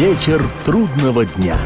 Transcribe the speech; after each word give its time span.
Вечер 0.00 0.42
трудного 0.64 1.26
дня. 1.26 1.58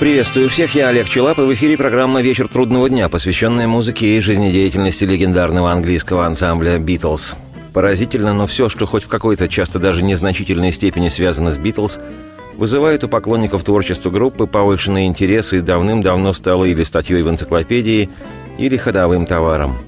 Приветствую 0.00 0.48
всех, 0.48 0.74
я 0.74 0.88
Олег 0.88 1.08
Челап, 1.08 1.38
и 1.38 1.42
в 1.42 1.54
эфире 1.54 1.76
программа 1.76 2.20
«Вечер 2.20 2.48
трудного 2.48 2.88
дня», 2.88 3.08
посвященная 3.08 3.68
музыке 3.68 4.16
и 4.16 4.20
жизнедеятельности 4.20 5.04
легендарного 5.04 5.70
английского 5.70 6.26
ансамбля 6.26 6.80
«Битлз». 6.80 7.36
Поразительно, 7.72 8.34
но 8.34 8.48
все, 8.48 8.68
что 8.68 8.86
хоть 8.86 9.04
в 9.04 9.08
какой-то, 9.08 9.46
часто 9.46 9.78
даже 9.78 10.02
незначительной 10.02 10.72
степени 10.72 11.10
связано 11.10 11.52
с 11.52 11.56
«Битлз», 11.56 12.00
вызывает 12.56 13.04
у 13.04 13.08
поклонников 13.08 13.62
творчества 13.62 14.10
группы 14.10 14.48
повышенные 14.48 15.06
интересы 15.06 15.58
и 15.58 15.60
давным-давно 15.60 16.32
стало 16.32 16.64
или 16.64 16.82
статьей 16.82 17.22
в 17.22 17.30
энциклопедии, 17.30 18.10
или 18.58 18.76
ходовым 18.76 19.26
товаром. 19.26 19.78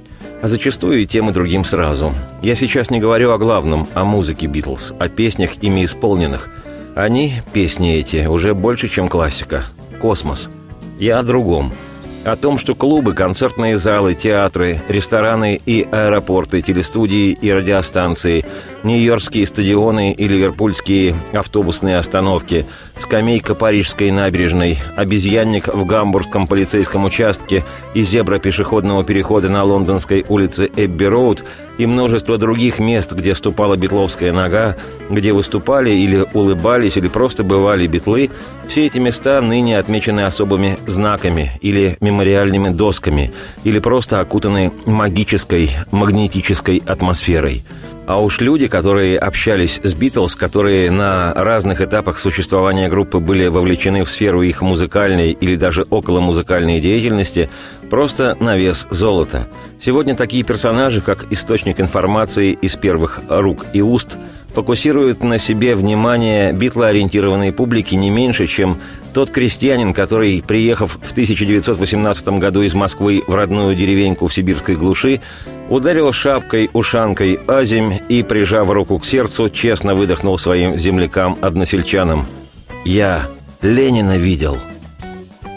А 0.43 0.49
зачастую 0.49 1.01
и 1.01 1.07
тем, 1.07 1.31
и 1.31 1.33
другим 1.33 1.65
сразу. 1.65 2.13
Я 2.43 2.57
сейчас 2.57 2.91
не 2.91 2.99
говорю 2.99 3.31
о 3.31 3.39
главном, 3.39 3.87
о 3.95 4.05
музыке 4.05 4.49
«Битлз», 4.49 4.93
о 4.99 5.09
песнях, 5.09 5.63
ими 5.63 5.85
исполненных. 5.85 6.51
Они, 6.97 7.35
песни 7.53 7.95
эти, 7.95 8.27
уже 8.27 8.53
больше, 8.53 8.89
чем 8.89 9.09
классика– 9.09 9.65
космос. 10.01 10.51
Я 10.99 11.21
о 11.21 11.23
другом. 11.23 11.73
О 12.25 12.37
том, 12.37 12.57
что 12.57 12.77
клубы, 12.77 13.15
концертные 13.15 13.77
залы, 13.77 14.15
театры, 14.15 14.81
рестораны 14.89 15.61
и 15.67 15.83
аэропорты, 15.91 16.63
телестудии 16.63 17.33
и 17.33 17.53
радиостанции, 17.53 18.45
нью-йоркские 18.85 19.45
стадионы 19.45 20.13
и 20.13 20.29
ливерпульские 20.29 21.17
автобусные 21.33 21.99
остановки, 21.99 22.65
скамейка 22.97 23.57
Парижской 23.57 24.13
набережной, 24.13 24.79
обезьянник 24.97 25.67
в 25.67 25.85
гамбургском 25.85 26.47
полицейском 26.47 27.05
участке 27.05 27.65
и 27.93 28.03
зебра 28.03 28.39
пешеходного 28.39 29.03
перехода 29.03 29.49
на 29.49 29.65
лондонской 29.65 30.25
улице 30.29 30.67
Эбби-Роуд 30.77 31.43
и 31.79 31.87
множество 31.87 32.39
других 32.39 32.79
мест, 32.79 33.13
где 33.13 33.35
ступала 33.35 33.77
битловская 33.77 34.33
нога, 34.33 34.77
где 35.11 35.33
выступали 35.33 35.91
или 35.91 36.27
улыбались, 36.33 36.97
или 36.97 37.09
просто 37.09 37.45
бывали 37.45 37.87
битлы, 37.87 38.31
все 38.67 38.87
эти 38.87 38.99
места 38.99 39.41
ныне 39.41 39.79
отмечены 39.79 40.21
особыми 40.21 40.79
знаками 40.87 41.53
или 41.61 41.97
мемориальными 42.01 42.69
досками, 42.71 43.33
или 43.65 43.79
просто 43.79 44.21
окутаны 44.21 44.73
магической, 44.87 45.71
магнетической 45.91 46.83
атмосферой. 46.87 47.65
А 48.05 48.21
уж 48.21 48.41
люди, 48.41 48.67
которые 48.67 49.17
общались 49.17 49.81
с 49.83 49.95
Битлз, 49.95 50.35
которые 50.35 50.91
на 50.91 51.33
разных 51.35 51.81
этапах 51.81 52.19
существования 52.19 52.89
группы 52.89 53.19
были 53.19 53.47
вовлечены 53.47 54.03
в 54.03 54.11
сферу 54.11 54.43
их 54.43 54.61
музыкальной 54.61 55.31
или 55.31 55.55
даже 55.55 55.87
около 55.89 56.21
музыкальной 56.21 56.81
деятельности, 56.81 57.49
просто 57.91 58.37
на 58.41 58.57
вес 58.57 58.89
золота. 58.91 59.47
Сегодня 59.79 60.17
такие 60.17 60.43
персонажи, 60.43 61.01
как 61.01 61.27
источник 61.31 61.81
информации 61.81 62.53
из 62.53 62.75
первых 62.77 63.21
рук 63.29 63.67
и 63.73 63.83
уст– 63.83 64.17
фокусирует 64.53 65.23
на 65.23 65.39
себе 65.39 65.75
внимание 65.75 66.53
битлоориентированной 66.53 67.53
публики 67.53 67.95
не 67.95 68.11
меньше, 68.11 68.47
чем 68.47 68.79
тот 69.13 69.31
крестьянин, 69.31 69.93
который, 69.93 70.43
приехав 70.47 70.99
в 71.01 71.13
1918 71.13 72.29
году 72.39 72.63
из 72.63 72.75
Москвы 72.75 73.23
в 73.27 73.35
родную 73.35 73.77
деревеньку 73.77 74.27
в 74.27 74.35
сибирской 74.35 74.75
глуши, 74.75 75.21
ударил 75.69 76.13
шапкой-ушанкой 76.13 77.41
азимь 77.47 78.01
и, 78.09 78.23
прижав 78.23 78.71
руку 78.71 78.99
к 78.99 79.07
сердцу, 79.07 79.49
честно 79.49 79.95
выдохнул 79.95 80.39
своим 80.39 80.77
землякам-односельчанам. 80.77 82.27
«Я 82.85 83.27
Ленина 83.61 84.17
видел». 84.17 84.59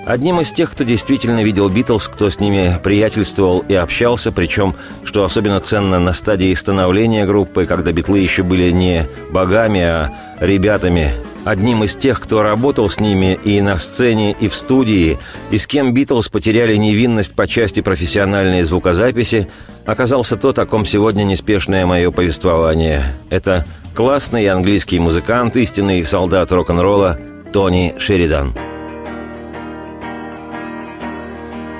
Одним 0.06 0.40
из 0.40 0.52
тех, 0.52 0.72
кто 0.72 0.84
действительно 0.84 1.44
видел 1.44 1.68
Битлз, 1.68 2.08
кто 2.08 2.30
с 2.30 2.40
ними 2.40 2.80
приятельствовал 2.84 3.66
и 3.68 3.74
общался, 3.74 4.32
причем, 4.32 4.76
что 5.04 5.24
особенно 5.24 5.60
ценно 5.60 5.98
на 5.98 6.14
стадии 6.14 6.54
становления 6.54 7.26
группы, 7.26 7.66
когда 7.66 7.92
Битлы 7.92 8.20
еще 8.20 8.44
были 8.44 8.70
не 8.70 9.08
богами, 9.32 9.82
а 9.82 10.14
ребятами, 10.40 11.12
одним 11.46 11.84
из 11.84 11.96
тех, 11.96 12.20
кто 12.20 12.42
работал 12.44 12.90
с 12.90 13.00
ними 13.00 13.40
и 13.42 13.62
на 13.62 13.80
сцене, 13.80 14.34
и 14.34 14.50
в 14.50 14.56
студии, 14.56 15.18
и 15.52 15.58
с 15.58 15.68
кем 15.68 15.94
Битлз 15.94 16.28
потеряли 16.28 16.76
невинность 16.76 17.34
по 17.34 17.48
части 17.48 17.80
профессиональной 17.80 18.64
звукозаписи, 18.64 19.48
оказался 19.86 20.36
тот, 20.36 20.60
о 20.60 20.66
ком 20.66 20.84
сегодня 20.84 21.24
неспешное 21.24 21.86
мое 21.86 22.12
повествование. 22.12 23.14
Это 23.30 23.66
классный 23.94 24.48
английский 24.48 25.00
музыкант, 25.00 25.56
истинный 25.56 26.04
солдат 26.04 26.52
рок-н-ролла 26.52 27.18
Тони 27.54 27.96
Шеридан. 27.98 28.54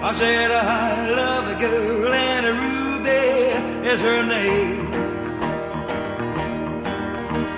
I 0.02 0.14
said 0.14 0.52
I 0.52 1.10
love 1.10 1.48
a 1.50 1.60
girl 1.60 2.14
and 2.14 2.46
a 2.46 2.54
Ruby 2.54 3.90
is 3.90 4.02
her 4.02 4.24
name. 4.24 4.75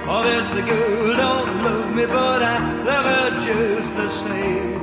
Oh, 0.09 0.23
this 0.23 0.53
girl 0.65 1.17
don't 1.17 1.63
love 1.63 1.93
me, 1.93 2.05
but 2.05 2.41
I 2.41 2.81
love 2.83 3.05
her 3.05 3.29
just 3.45 3.93
the 3.95 4.09
same. 4.09 4.77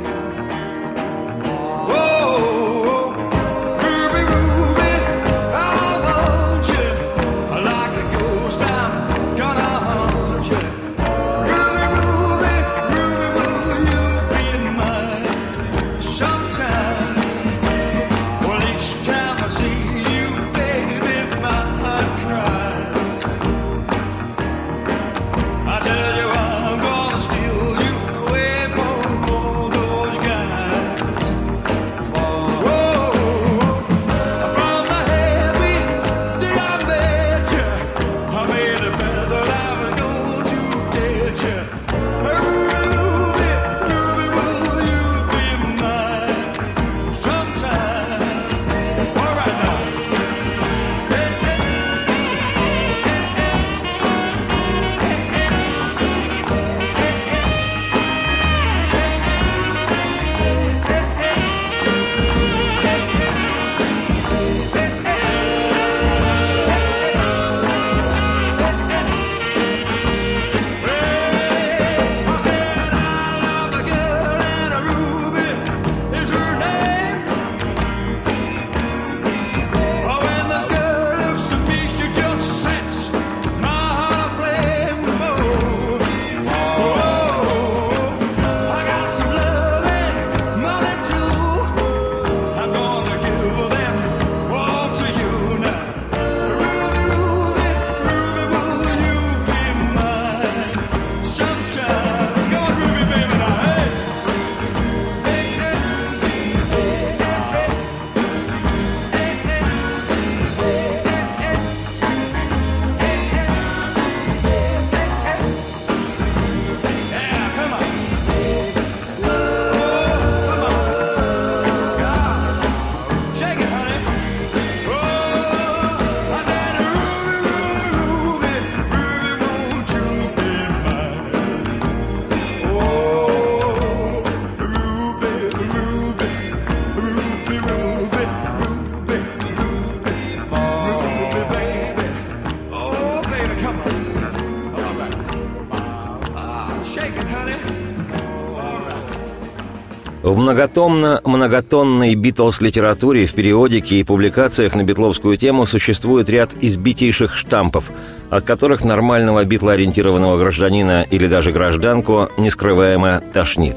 В 150.34 150.36
многотомно-многотонной 150.36 152.16
Битлз-литературе, 152.16 153.24
в 153.24 153.34
периодике 153.34 154.00
и 154.00 154.02
публикациях 154.02 154.74
на 154.74 154.82
битловскую 154.82 155.36
тему 155.36 155.64
существует 155.64 156.28
ряд 156.28 156.56
избитейших 156.60 157.36
штампов, 157.36 157.92
от 158.30 158.42
которых 158.42 158.82
нормального 158.82 159.44
битлоориентированного 159.44 160.36
гражданина 160.36 161.06
или 161.08 161.28
даже 161.28 161.52
гражданку 161.52 162.30
нескрываемо 162.36 163.22
тошнит. 163.32 163.76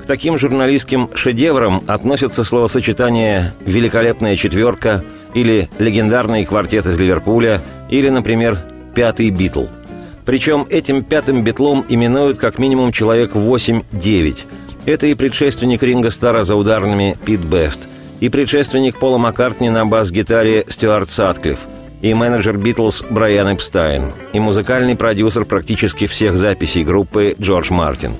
К 0.00 0.06
таким 0.06 0.38
журналистским 0.38 1.10
шедеврам 1.12 1.82
относятся 1.88 2.44
словосочетания 2.44 3.52
«великолепная 3.64 4.36
четверка» 4.36 5.02
или 5.34 5.68
«легендарный 5.80 6.44
квартет 6.44 6.86
из 6.86 7.00
Ливерпуля» 7.00 7.60
или, 7.90 8.10
например, 8.10 8.60
«пятый 8.94 9.30
Битл». 9.30 9.64
Причем 10.24 10.68
этим 10.70 11.02
пятым 11.02 11.42
битлом 11.42 11.84
именуют 11.88 12.38
как 12.38 12.60
минимум 12.60 12.92
человек 12.92 13.34
8-9– 13.34 14.36
это 14.86 15.08
и 15.08 15.14
предшественник 15.14 15.82
Ринга 15.82 16.10
Стара 16.10 16.44
за 16.44 16.54
ударными 16.56 17.18
Пит 17.24 17.40
Бест, 17.40 17.88
и 18.20 18.28
предшественник 18.28 18.98
Пола 18.98 19.18
Маккартни 19.18 19.68
на 19.68 19.84
бас-гитаре 19.84 20.64
Стюарт 20.68 21.10
Сатклифф, 21.10 21.58
и 22.00 22.14
менеджер 22.14 22.56
Битлз 22.56 23.02
Брайан 23.10 23.54
Эпстайн, 23.54 24.12
и 24.32 24.40
музыкальный 24.40 24.96
продюсер 24.96 25.44
практически 25.44 26.06
всех 26.06 26.38
записей 26.38 26.84
группы 26.84 27.34
Джордж 27.40 27.72
Мартин. 27.72 28.12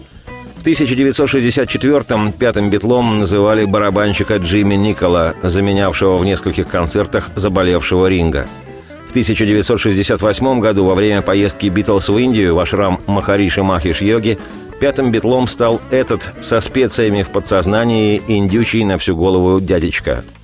В 0.57 0.67
1964-м 0.67 2.33
пятым 2.33 2.71
битлом 2.71 3.21
называли 3.21 3.65
барабанщика 3.65 4.39
Джимми 4.39 4.75
Никола, 4.75 5.35
заменявшего 5.45 6.19
в 6.19 6.25
нескольких 6.25 6.67
концертах 6.67 7.31
заболевшего 7.37 8.09
Ринга. 8.09 8.49
В 9.07 9.11
1968 9.11 10.59
году 10.59 10.85
во 10.85 10.97
время 10.97 11.23
поездки 11.23 11.69
Битлз 11.69 12.09
в 12.09 12.19
Индию 12.19 12.57
в 12.57 12.59
ашрам 12.59 12.99
Махариши 13.07 13.63
Махиш 13.63 14.03
Йоги 14.03 14.39
Пятым 14.81 15.11
битлом 15.11 15.49
стал 15.49 15.81
этот 15.91 16.31
со 16.43 16.61
специями 16.61 17.23
в 17.23 17.31
подсознании 17.31 18.23
индючий 18.29 18.85
на 18.85 18.99
всю 18.99 19.17
голову 19.17 19.61
дядечка– 19.61 20.25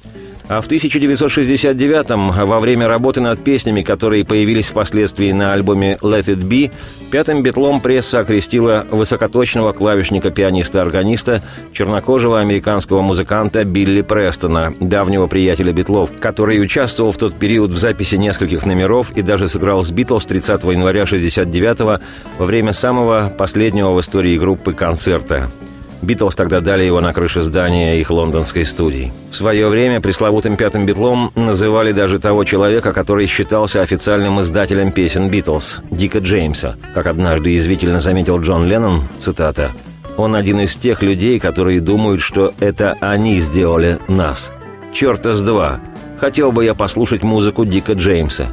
а 0.49 0.61
в 0.61 0.69
1969-м, 0.69 2.47
во 2.47 2.61
время 2.61 2.89
работы 2.89 3.21
над 3.21 3.43
песнями, 3.43 3.83
которые 3.83 4.25
появились 4.25 4.67
впоследствии 4.67 5.33
на 5.33 5.53
альбоме 5.53 5.99
«Let 6.03 6.25
It 6.25 6.43
Be», 6.43 6.71
пятым 7.11 7.43
битлом 7.43 7.81
пресса 7.81 8.21
окрестила 8.21 8.87
высокоточного 8.91 9.73
клавишника-пианиста-органиста, 9.73 11.43
чернокожего 11.73 12.41
американского 12.41 13.03
музыканта 13.03 13.65
Билли 13.65 14.03
Престона, 14.03 14.75
давнего 14.81 15.27
приятеля 15.27 15.73
битлов, 15.73 16.11
который 16.19 16.63
участвовал 16.63 17.13
в 17.13 17.19
тот 17.19 17.35
период 17.35 17.71
в 17.71 17.79
записи 17.79 18.17
нескольких 18.17 18.67
номеров 18.67 19.13
и 19.17 19.23
даже 19.23 19.47
сыграл 19.47 19.83
с 19.83 19.91
Битлз 19.91 20.27
30 20.27 20.65
января 20.65 21.03
1969 21.03 22.01
во 22.39 22.45
время 22.45 22.73
самого 22.73 23.33
последнего 23.37 23.93
в 23.93 24.01
истории 24.01 24.39
группы 24.39 24.73
концерта– 24.73 25.51
Битлз 26.03 26.35
тогда 26.35 26.61
дали 26.61 26.83
его 26.83 27.01
на 27.01 27.13
крыше 27.13 27.43
здания 27.43 28.01
их 28.01 28.11
лондонской 28.11 28.65
студии. 28.65 29.13
В 29.31 29.37
свое 29.37 29.69
время 29.69 30.01
пресловутым 30.01 30.57
пятым 30.57 30.85
битлом 30.85 31.31
называли 31.37 31.93
даже 31.93 32.19
того 32.19 32.43
человека, 32.45 32.93
который 32.93 33.29
считался 33.29 33.83
официальным 33.83 34.41
издателем 34.41 34.91
песен 34.91 35.29
Битлз, 35.29 35.79
Дика 35.91 36.19
Джеймса. 36.19 36.77
Как 36.93 37.07
однажды 37.07 37.51
язвительно 37.51 38.01
заметил 38.01 38.41
Джон 38.41 38.67
Леннон, 38.67 39.03
цитата, 39.21 39.71
«Он 40.17 40.35
один 40.35 40.61
из 40.61 40.75
тех 40.77 41.03
людей, 41.03 41.39
которые 41.39 41.81
думают, 41.81 42.21
что 42.21 42.53
это 42.59 42.97
они 43.01 43.39
сделали 43.39 43.99
нас. 44.09 44.51
Черта 44.93 45.33
с 45.33 45.41
два! 45.41 45.81
Хотел 46.19 46.53
бы 46.53 46.65
я 46.65 46.75
послушать 46.75 47.23
музыку 47.23 47.65
Дика 47.65 47.93
Джеймса. 47.93 48.49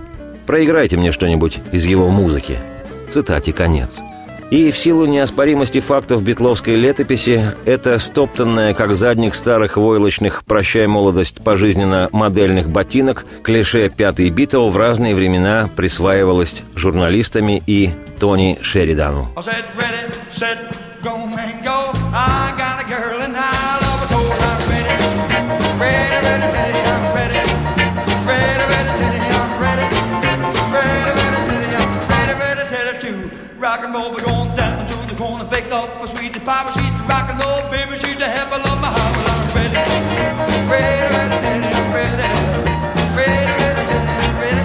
Проиграйте 0.45 0.97
мне 0.97 1.11
что-нибудь 1.11 1.59
из 1.71 1.83
его 1.85 2.09
музыки». 2.09 2.59
Цитате 3.09 3.53
конец. 3.53 3.99
И 4.49 4.71
в 4.71 4.77
силу 4.77 5.05
неоспоримости 5.05 5.79
фактов 5.79 6.23
битловской 6.23 6.75
летописи, 6.75 7.53
это 7.65 7.99
стоптанное, 7.99 8.73
как 8.73 8.95
задних 8.95 9.35
старых 9.35 9.77
войлочных 9.77 10.43
«прощай 10.43 10.87
молодость» 10.87 11.43
пожизненно 11.43 12.09
модельных 12.11 12.67
ботинок, 12.67 13.25
клише 13.43 13.89
«пятый 13.89 14.29
Битл» 14.31 14.69
в 14.69 14.77
разные 14.77 15.13
времена 15.13 15.69
присваивалось 15.75 16.63
журналистами 16.75 17.61
и 17.67 17.91
Тони 18.19 18.57
Шеридану. 18.61 19.29
Rock 21.01 22.68
up 35.79 36.09
sweet 36.09 36.33
papa. 36.43 36.71
She's 36.75 36.91
the 36.99 37.03
rock 37.07 37.29
and 37.29 37.39
roll 37.39 37.61
baby. 37.71 37.95
She's 37.95 38.17
the 38.17 38.27
heaven 38.27 38.61
of 38.61 38.77
my 38.83 38.91
heart. 38.91 39.11
Well, 39.15 39.27
I'm 39.31 39.47
ready, 39.55 39.75
ready, 40.67 41.07
ready, 41.15 41.39
ready, 41.39 41.71
ready, 41.95 42.27
ready, 43.15 43.53
ready, 43.55 43.83
ready, 44.39 44.63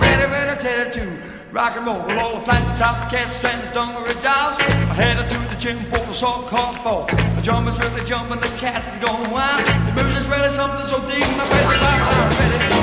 ready, 0.00 0.26
ready, 0.32 0.90
to 0.96 1.04
rock 1.52 1.76
and 1.76 1.86
roll 1.86 2.02
with 2.06 2.16
all 2.16 2.38
the 2.38 2.44
flat 2.44 2.64
top 2.78 3.10
cats 3.10 3.44
and 3.44 3.60
dungaree 3.74 4.14
dolls. 4.22 4.56
I 4.58 4.94
headed 4.96 5.28
to 5.28 5.38
the 5.52 5.56
gym 5.60 5.84
for 5.84 6.00
the 6.06 6.14
so-called 6.14 6.76
fall. 6.76 7.06
The 7.36 7.42
drummers 7.42 7.78
really 7.78 8.04
jumping, 8.08 8.40
the 8.40 8.48
cats 8.56 8.94
is 8.94 8.98
going 9.04 9.30
wild. 9.30 9.64
The 9.66 10.02
music's 10.02 10.26
really 10.26 10.50
something 10.50 10.86
so 10.86 10.98
deep. 11.06 11.26
My 11.36 11.44
baby, 11.52 11.76
I'm 11.76 12.30
ready, 12.40 12.79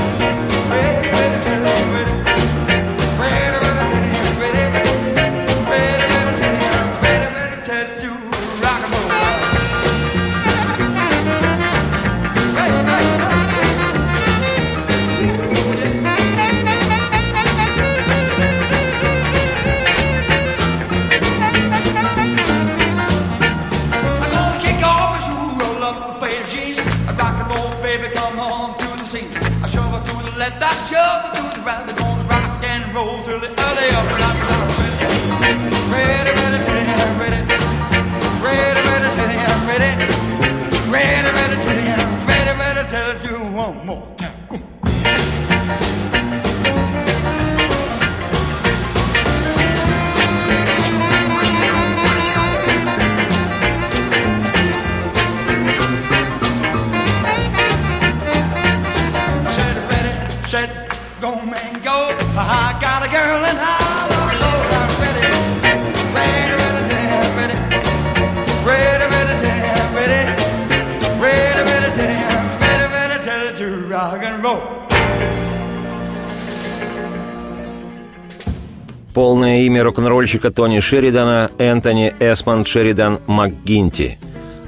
Имя 79.77 79.83
рок-н-ролльщика 79.83 80.49
Тони 80.49 80.79
Шеридана– 80.79 81.51
Энтони 81.59 82.11
Эсмонд 82.19 82.67
Шеридан 82.67 83.19
МакГинти. 83.27 84.17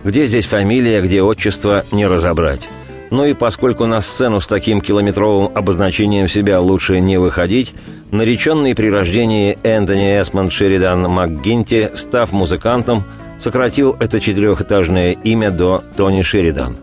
Где 0.03 0.27
здесь 0.27 0.45
фамилия, 0.45 1.01
где 1.01 1.23
отчество– 1.23 1.83
не 1.91 2.05
разобрать. 2.05 2.69
Ну 3.09 3.25
и 3.25 3.33
поскольку 3.33 3.87
на 3.87 4.01
сцену 4.01 4.39
с 4.39 4.45
таким 4.45 4.81
километровым 4.81 5.51
обозначением 5.55 6.27
себя 6.27 6.59
лучше 6.59 6.99
не 6.99 7.17
выходить, 7.17 7.73
нареченный 8.11 8.75
при 8.75 8.91
рождении 8.91 9.57
Энтони 9.63 10.21
Эсмонд 10.21 10.53
Шеридан 10.53 11.01
МакГинти, 11.01 11.89
став 11.95 12.31
музыкантом, 12.31 13.03
сократил 13.39 13.97
это 13.99 14.19
четырехэтажное 14.19 15.13
имя 15.13 15.49
до 15.49 15.83
Тони 15.97 16.21
Шеридан. 16.21 16.77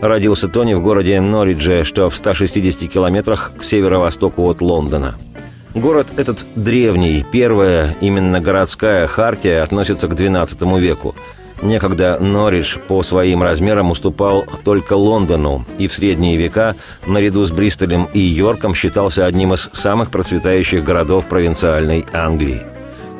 Родился 0.00 0.46
Тони 0.46 0.74
в 0.74 0.80
городе 0.80 1.20
Норридже, 1.20 1.82
что 1.82 2.08
в 2.08 2.14
160 2.14 2.88
километрах 2.88 3.50
к 3.58 3.64
северо-востоку 3.64 4.48
от 4.48 4.60
Лондона– 4.60 5.16
Город 5.74 6.14
этот 6.16 6.46
древний, 6.54 7.24
первая 7.30 7.94
именно 8.00 8.40
городская 8.40 9.06
хартия 9.06 9.62
относится 9.62 10.08
к 10.08 10.12
XII 10.12 10.80
веку. 10.80 11.14
Некогда 11.60 12.18
Норридж 12.20 12.78
по 12.78 13.02
своим 13.02 13.42
размерам 13.42 13.90
уступал 13.90 14.46
только 14.64 14.94
Лондону, 14.94 15.66
и 15.76 15.86
в 15.86 15.92
средние 15.92 16.36
века, 16.36 16.74
наряду 17.06 17.44
с 17.44 17.50
Бристолем 17.50 18.08
и 18.14 18.20
Йорком, 18.20 18.74
считался 18.74 19.26
одним 19.26 19.54
из 19.54 19.68
самых 19.72 20.10
процветающих 20.10 20.84
городов 20.84 21.28
провинциальной 21.28 22.06
Англии. 22.12 22.62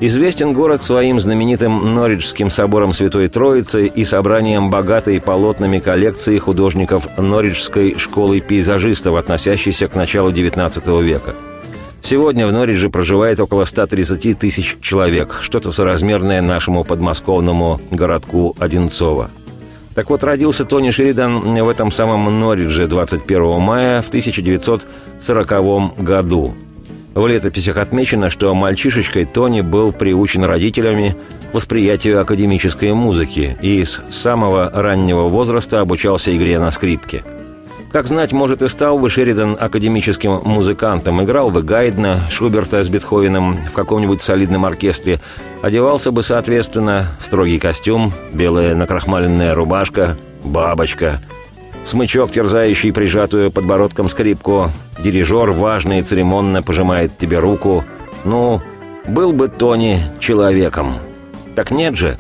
Известен 0.00 0.52
город 0.52 0.84
своим 0.84 1.18
знаменитым 1.18 1.94
Норриджским 1.94 2.50
собором 2.50 2.92
Святой 2.92 3.28
Троицы 3.28 3.86
и 3.86 4.04
собранием 4.04 4.70
богатой 4.70 5.20
полотнами 5.20 5.80
коллекции 5.80 6.38
художников 6.38 7.08
Норриджской 7.18 7.96
школы 7.98 8.40
пейзажистов, 8.40 9.16
относящейся 9.16 9.88
к 9.88 9.96
началу 9.96 10.30
XIX 10.30 11.02
века. 11.02 11.34
Сегодня 12.02 12.46
в 12.46 12.52
Норридже 12.52 12.90
проживает 12.90 13.40
около 13.40 13.64
130 13.64 14.38
тысяч 14.38 14.76
человек, 14.80 15.38
что-то 15.40 15.72
соразмерное 15.72 16.40
нашему 16.40 16.84
подмосковному 16.84 17.80
городку 17.90 18.54
Одинцово. 18.58 19.30
Так 19.94 20.10
вот, 20.10 20.22
родился 20.22 20.64
Тони 20.64 20.90
Шеридан 20.90 21.54
в 21.62 21.68
этом 21.68 21.90
самом 21.90 22.38
Норридже 22.38 22.86
21 22.86 23.60
мая 23.60 24.00
в 24.00 24.08
1940 24.08 26.02
году– 26.02 26.54
в 27.18 27.26
летописях 27.26 27.78
отмечено, 27.78 28.30
что 28.30 28.54
мальчишечкой 28.54 29.24
Тони 29.24 29.60
был 29.60 29.90
приучен 29.90 30.44
родителями 30.44 31.16
восприятию 31.52 32.20
академической 32.20 32.92
музыки 32.92 33.56
и 33.60 33.82
с 33.82 34.00
самого 34.10 34.70
раннего 34.72 35.22
возраста 35.22 35.80
обучался 35.80 36.36
игре 36.36 36.60
на 36.60 36.70
скрипке. 36.70 37.24
Как 37.90 38.06
знать, 38.06 38.32
может, 38.32 38.62
и 38.62 38.68
стал 38.68 38.98
бы 38.98 39.08
Шеридан 39.08 39.56
академическим 39.58 40.42
музыкантом, 40.44 41.22
играл 41.22 41.50
бы 41.50 41.62
Гайдна, 41.62 42.28
Шуберта 42.30 42.84
с 42.84 42.88
Бетховеном 42.88 43.58
в 43.70 43.72
каком-нибудь 43.72 44.20
солидном 44.20 44.66
оркестре, 44.66 45.20
одевался 45.62 46.12
бы, 46.12 46.22
соответственно, 46.22 47.08
строгий 47.18 47.58
костюм, 47.58 48.12
белая 48.32 48.74
накрахмаленная 48.74 49.54
рубашка, 49.54 50.18
бабочка– 50.44 51.20
Смычок, 51.88 52.32
терзающий 52.32 52.92
прижатую 52.92 53.50
подбородком 53.50 54.10
скрипку. 54.10 54.70
Дирижер 55.02 55.52
важно 55.52 55.98
и 55.98 56.02
церемонно 56.02 56.62
пожимает 56.62 57.16
тебе 57.16 57.38
руку. 57.38 57.82
Ну, 58.24 58.60
был 59.06 59.32
бы 59.32 59.48
Тони 59.48 59.98
человеком. 60.20 60.98
Так 61.54 61.70
нет 61.70 61.96
же. 61.96 62.18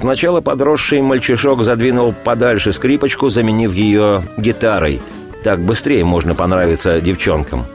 Сначала 0.00 0.40
подросший 0.40 1.02
мальчишок 1.02 1.62
задвинул 1.62 2.14
подальше 2.24 2.72
скрипочку, 2.72 3.28
заменив 3.28 3.74
ее 3.74 4.22
гитарой. 4.38 5.02
Так 5.44 5.60
быстрее 5.60 6.04
можно 6.04 6.34
понравиться 6.34 7.02
девчонкам. 7.02 7.66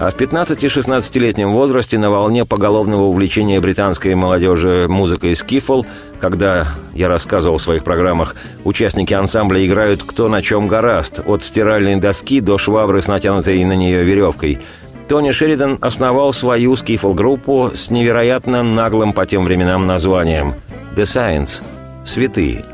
А 0.00 0.10
в 0.10 0.16
15-16-летнем 0.16 1.50
возрасте 1.50 1.96
на 1.98 2.10
волне 2.10 2.44
поголовного 2.44 3.02
увлечения 3.02 3.60
британской 3.60 4.14
молодежи 4.16 4.86
музыкой 4.88 5.36
скифл, 5.36 5.84
когда, 6.20 6.68
я 6.94 7.08
рассказывал 7.08 7.58
в 7.58 7.62
своих 7.62 7.84
программах, 7.84 8.34
участники 8.64 9.14
ансамбля 9.14 9.64
играют 9.64 10.02
кто 10.04 10.28
на 10.28 10.42
чем 10.42 10.66
гораст, 10.66 11.20
от 11.24 11.44
стиральной 11.44 11.96
доски 11.96 12.40
до 12.40 12.58
швабры 12.58 13.02
с 13.02 13.08
натянутой 13.08 13.64
на 13.64 13.74
нее 13.74 14.02
веревкой, 14.02 14.60
Тони 15.08 15.30
Шеридан 15.30 15.78
основал 15.80 16.34
свою 16.34 16.76
скифл-группу 16.76 17.70
с 17.74 17.90
невероятно 17.90 18.62
наглым 18.62 19.14
по 19.14 19.24
тем 19.24 19.42
временам 19.42 19.86
названием 19.86 20.54
«The 20.94 21.04
Science»— 21.04 21.62
«Святые». 22.04 22.66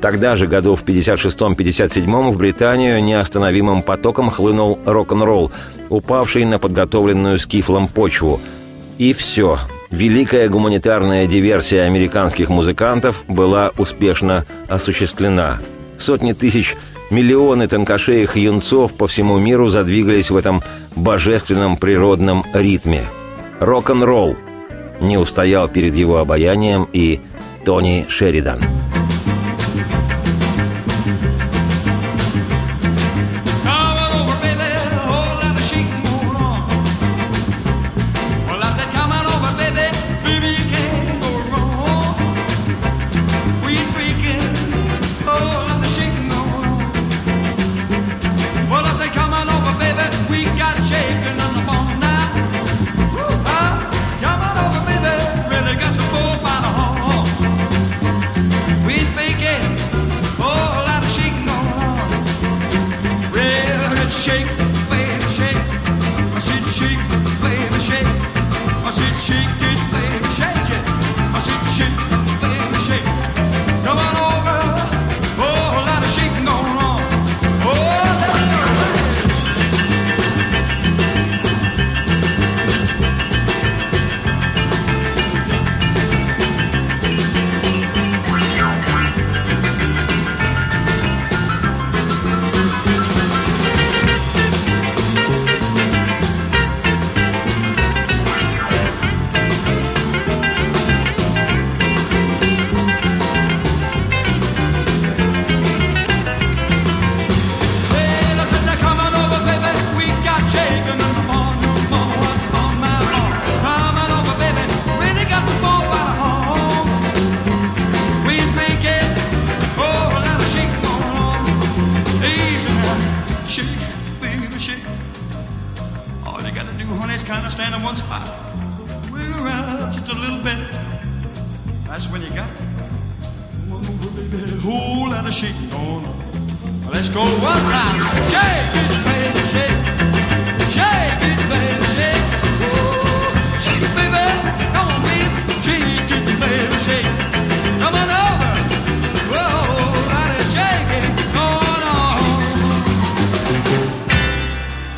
Тогда 0.00 0.36
же, 0.36 0.46
году 0.46 0.74
в 0.74 0.84
56-57 0.84 2.30
в 2.30 2.38
Британию 2.38 3.02
неостановимым 3.02 3.82
потоком 3.82 4.30
хлынул 4.30 4.78
рок-н-ролл, 4.86 5.52
упавший 5.90 6.46
на 6.46 6.58
подготовленную 6.58 7.38
скифлом 7.38 7.88
почву. 7.88 8.40
И 8.96 9.12
все. 9.12 9.58
Великая 9.90 10.48
гуманитарная 10.48 11.26
диверсия 11.26 11.84
американских 11.84 12.48
музыкантов 12.48 13.24
была 13.28 13.72
успешно 13.76 14.46
осуществлена. 14.68 15.58
Сотни 15.98 16.32
тысяч, 16.32 16.76
миллионы 17.10 17.68
тонкошеих 17.68 18.36
юнцов 18.36 18.94
по 18.94 19.06
всему 19.06 19.38
миру 19.38 19.68
задвигались 19.68 20.30
в 20.30 20.36
этом 20.36 20.62
божественном 20.94 21.76
природном 21.76 22.44
ритме. 22.52 23.04
Рок-н-ролл 23.60 24.36
не 25.00 25.16
устоял 25.16 25.68
перед 25.68 25.94
его 25.94 26.18
обаянием 26.18 26.88
и 26.92 27.20
Тони 27.64 28.06
Шеридан. 28.08 28.60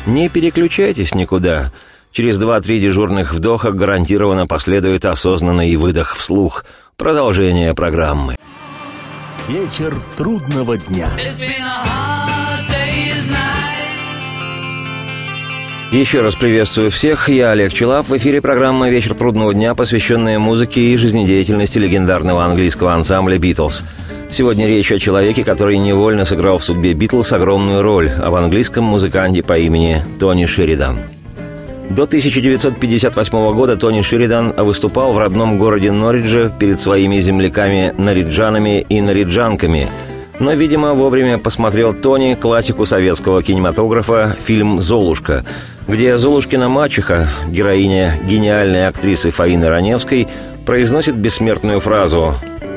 Не 0.09 0.27
переключайтесь 0.27 1.15
никуда. 1.15 1.71
Через 2.19 2.37
два-три 2.37 2.81
дежурных 2.81 3.33
вдоха 3.33 3.71
гарантированно 3.71 4.45
последует 4.45 5.05
осознанный 5.05 5.73
выдох 5.77 6.17
вслух. 6.17 6.65
Продолжение 6.97 7.73
программы. 7.73 8.35
Вечер 9.47 9.95
трудного 10.17 10.75
дня. 10.77 11.07
Еще 15.93 16.19
раз 16.19 16.35
приветствую 16.35 16.91
всех. 16.91 17.29
Я 17.29 17.51
Олег 17.51 17.71
Челап. 17.71 18.09
В 18.09 18.17
эфире 18.17 18.41
программа 18.41 18.89
«Вечер 18.89 19.13
трудного 19.13 19.53
дня», 19.53 19.73
посвященная 19.73 20.39
музыке 20.39 20.81
и 20.81 20.97
жизнедеятельности 20.97 21.77
легендарного 21.77 22.43
английского 22.43 22.95
ансамбля 22.95 23.37
«Битлз». 23.37 23.83
Сегодня 24.29 24.67
речь 24.67 24.91
о 24.91 24.99
человеке, 24.99 25.45
который 25.45 25.77
невольно 25.77 26.25
сыграл 26.25 26.57
в 26.57 26.65
судьбе 26.65 26.91
Битлз 26.91 27.31
огромную 27.31 27.81
роль, 27.81 28.09
об 28.09 28.35
английском 28.35 28.83
музыканте 28.83 29.41
по 29.41 29.57
имени 29.57 30.03
Тони 30.19 30.45
Шеридан. 30.45 30.99
До 31.89 32.03
1958 32.03 33.53
года 33.53 33.75
Тони 33.75 34.03
Шеридан 34.03 34.53
выступал 34.53 35.11
в 35.11 35.17
родном 35.17 35.57
городе 35.57 35.91
Норридже 35.91 36.51
перед 36.59 36.79
своими 36.79 37.19
земляками-нариджанами 37.19 38.85
и 38.87 39.01
нариджанками, 39.01 39.89
Но, 40.39 40.53
видимо, 40.53 40.93
вовремя 40.93 41.37
посмотрел 41.37 41.93
Тони 41.93 42.35
классику 42.35 42.85
советского 42.85 43.43
кинематографа 43.43 44.37
фильм 44.39 44.79
«Золушка», 44.79 45.43
где 45.85 46.17
Золушкина 46.17 46.69
мачеха, 46.69 47.27
героиня 47.49 48.17
гениальной 48.23 48.87
актрисы 48.87 49.31
Фаины 49.31 49.67
Раневской, 49.67 50.29
произносит 50.65 51.15
бессмертную 51.15 51.81
фразу 51.81 52.35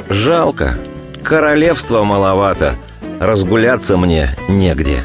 «Жалко, 0.08 0.76
королевства 1.22 2.02
маловато, 2.02 2.74
разгуляться 3.20 3.96
мне 3.96 4.36
негде». 4.48 5.04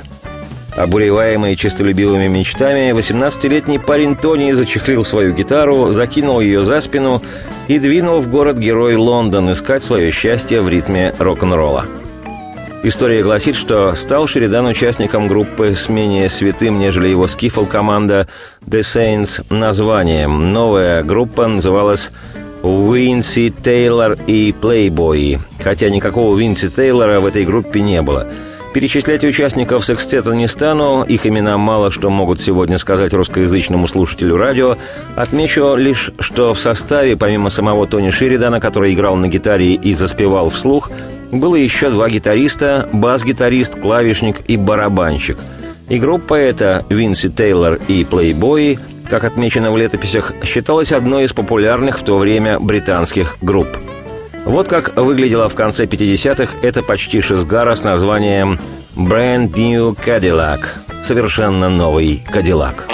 Обуреваемый 0.77 1.55
честолюбивыми 1.55 2.27
мечтами, 2.27 2.91
18-летний 2.91 3.79
парень 3.79 4.15
Тони 4.15 4.51
зачехлил 4.51 5.03
свою 5.03 5.33
гитару, 5.33 5.91
закинул 5.91 6.39
ее 6.39 6.63
за 6.63 6.81
спину 6.81 7.23
и 7.67 7.79
двинул 7.79 8.19
в 8.19 8.29
город-герой 8.29 8.95
Лондон 8.95 9.51
искать 9.51 9.83
свое 9.83 10.11
счастье 10.11 10.61
в 10.61 10.69
ритме 10.69 11.15
рок-н-ролла. 11.17 11.87
История 12.83 13.23
гласит, 13.23 13.55
что 13.55 13.95
стал 13.95 14.27
Шеридан 14.27 14.67
участником 14.67 15.27
группы 15.27 15.73
с 15.73 15.89
менее 15.89 16.29
святым, 16.29 16.77
нежели 16.77 17.07
его 17.07 17.25
скифл 17.25 17.65
команда 17.65 18.27
The 18.67 18.81
Saints 18.81 19.43
названием. 19.49 20.53
Новая 20.53 21.01
группа 21.01 21.47
называлась 21.47 22.11
Уинси 22.61 23.51
Тейлор 23.63 24.15
и 24.27 24.51
Playboy, 24.51 25.41
хотя 25.59 25.89
никакого 25.89 26.35
Уинси 26.35 26.69
Тейлора 26.69 27.19
в 27.19 27.25
этой 27.25 27.45
группе 27.45 27.81
не 27.81 28.03
было– 28.03 28.27
Перечислять 28.77 29.23
участников 29.23 29.87
секстета 29.87 30.33
не 30.33 30.47
стану, 30.47 31.01
их 31.01 31.25
имена 31.25 31.57
мало 31.57 31.89
что 31.89 32.11
могут 32.11 32.39
сегодня 32.39 32.77
сказать 32.77 33.11
русскоязычному 33.11 33.87
слушателю 33.87 34.37
радио. 34.37 34.77
Отмечу 35.15 35.73
лишь, 35.73 36.11
что 36.19 36.53
в 36.53 36.59
составе, 36.59 37.17
помимо 37.17 37.49
самого 37.49 37.87
Тони 37.87 38.11
Шеридана, 38.11 38.59
который 38.59 38.93
играл 38.93 39.15
на 39.15 39.29
гитаре 39.29 39.73
и 39.73 39.95
заспевал 39.95 40.51
вслух, 40.51 40.91
было 41.31 41.55
еще 41.55 41.89
два 41.89 42.07
гитариста, 42.07 42.87
бас-гитарист, 42.93 43.81
клавишник 43.81 44.41
и 44.47 44.57
барабанщик. 44.57 45.39
И 45.89 45.97
группа 45.97 46.35
эта, 46.35 46.85
Винси 46.87 47.29
Тейлор 47.29 47.79
и 47.87 48.05
Плейбои, 48.05 48.77
как 49.09 49.23
отмечено 49.23 49.71
в 49.71 49.77
летописях, 49.77 50.33
считалась 50.43 50.91
одной 50.91 51.23
из 51.23 51.33
популярных 51.33 51.97
в 51.97 52.03
то 52.03 52.19
время 52.19 52.59
британских 52.59 53.39
групп– 53.41 53.69
вот 54.47 54.69
как 54.69 54.95
выглядела 54.95 55.49
в 55.49 55.55
конце 55.55 55.85
50-х 55.85 56.57
эта 56.61 56.81
почти 56.81 57.21
шизгара 57.21 57.75
с 57.75 57.83
названием 57.83 58.59
«Brand 58.95 59.53
New 59.53 59.91
Cadillac»– 59.91 60.61
совершенно 61.03 61.69
новый 61.69 62.23
Кадиллак. 62.31 62.87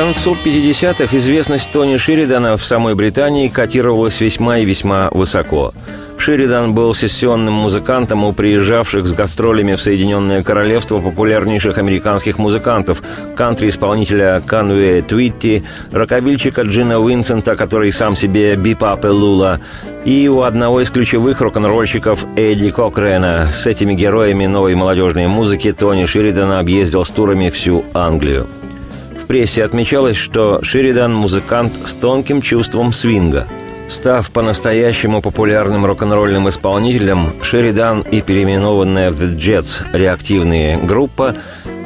Концу 0.00 0.34
50-х 0.34 1.14
известность 1.18 1.70
Тони 1.70 1.98
Шеридана 1.98 2.56
в 2.56 2.64
самой 2.64 2.94
Британии 2.94 3.48
котировалась 3.48 4.18
весьма 4.22 4.56
и 4.56 4.64
весьма 4.64 5.10
высоко. 5.10 5.74
Шеридан 6.16 6.72
был 6.72 6.94
сессионным 6.94 7.52
музыкантом 7.52 8.24
у 8.24 8.32
приезжавших 8.32 9.06
с 9.06 9.12
гастролями 9.12 9.74
в 9.74 9.82
Соединенное 9.82 10.42
Королевство 10.42 11.00
популярнейших 11.00 11.76
американских 11.76 12.38
музыкантов, 12.38 13.02
кантри-исполнителя 13.36 14.40
Канвея 14.46 15.02
Твитти, 15.02 15.64
рокобильчика 15.92 16.62
Джина 16.62 16.98
Уинсента, 16.98 17.54
который 17.54 17.92
сам 17.92 18.16
себе 18.16 18.56
бипап 18.56 19.04
Лула, 19.04 19.60
и 20.06 20.28
у 20.28 20.40
одного 20.40 20.80
из 20.80 20.88
ключевых 20.88 21.42
рок-н-ролльщиков 21.42 22.24
Эдди 22.36 22.70
Кокрена. 22.70 23.48
С 23.52 23.66
этими 23.66 23.92
героями 23.92 24.46
новой 24.46 24.74
молодежной 24.74 25.26
музыки 25.26 25.72
Тони 25.72 26.06
Шеридана 26.06 26.58
объездил 26.58 27.04
с 27.04 27.10
турами 27.10 27.50
всю 27.50 27.84
Англию 27.92 28.48
прессе 29.30 29.62
отмечалось, 29.62 30.16
что 30.16 30.58
Шеридан– 30.64 31.14
музыкант 31.14 31.78
с 31.84 31.94
тонким 31.94 32.42
чувством 32.42 32.92
свинга. 32.92 33.46
Став 33.86 34.28
по-настоящему 34.32 35.22
популярным 35.22 35.86
рок-н-ролльным 35.86 36.48
исполнителем, 36.48 37.34
Шеридан 37.40 38.00
и 38.00 38.22
переименованная 38.22 39.12
в 39.12 39.22
The 39.22 39.36
Jets 39.36 39.84
реактивные 39.92 40.78
группа 40.78 41.36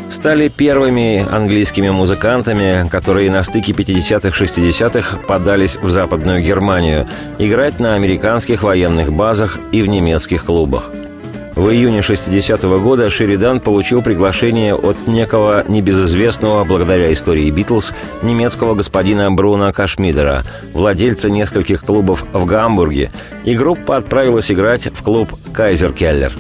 стали 0.09 0.49
первыми 0.49 1.27
английскими 1.31 1.91
музыкантами, 1.91 2.89
которые 2.89 3.31
на 3.31 3.45
стыке 3.45 3.73
50-х-60-х 3.73 5.19
подались 5.29 5.77
в 5.77 5.91
Западную 5.91 6.43
Германию 6.43 7.07
играть 7.39 7.79
на 7.79 7.95
американских 7.95 8.63
военных 8.63 9.13
базах 9.13 9.59
и 9.71 9.83
в 9.83 9.89
немецких 9.89 10.47
клубах– 10.47 10.91
в 11.55 11.71
июне 11.71 12.01
60-го 12.01 12.81
года 12.81 13.11
Шеридан 13.11 13.61
получил 13.61 14.03
приглашение 14.03 14.75
от 14.75 15.07
некого 15.07 15.65
небезызвестного, 15.69 16.65
благодаря 16.65 17.13
истории 17.13 17.51
Битлз, 17.51 17.93
немецкого 18.23 18.75
господина 18.75 19.31
Бруна 19.31 19.73
Кашмидера, 19.73 20.43
владельца 20.73 21.31
нескольких 21.31 21.85
клубов 21.85 22.25
в 22.33 22.45
Гамбурге, 22.45 23.13
и 23.45 23.55
группа 23.55 23.97
отправилась 23.97 24.51
играть 24.51 24.87
в 24.87 25.03
клуб 25.03 25.29
«Кайзер 25.53 25.93
Келлер». 25.93 26.33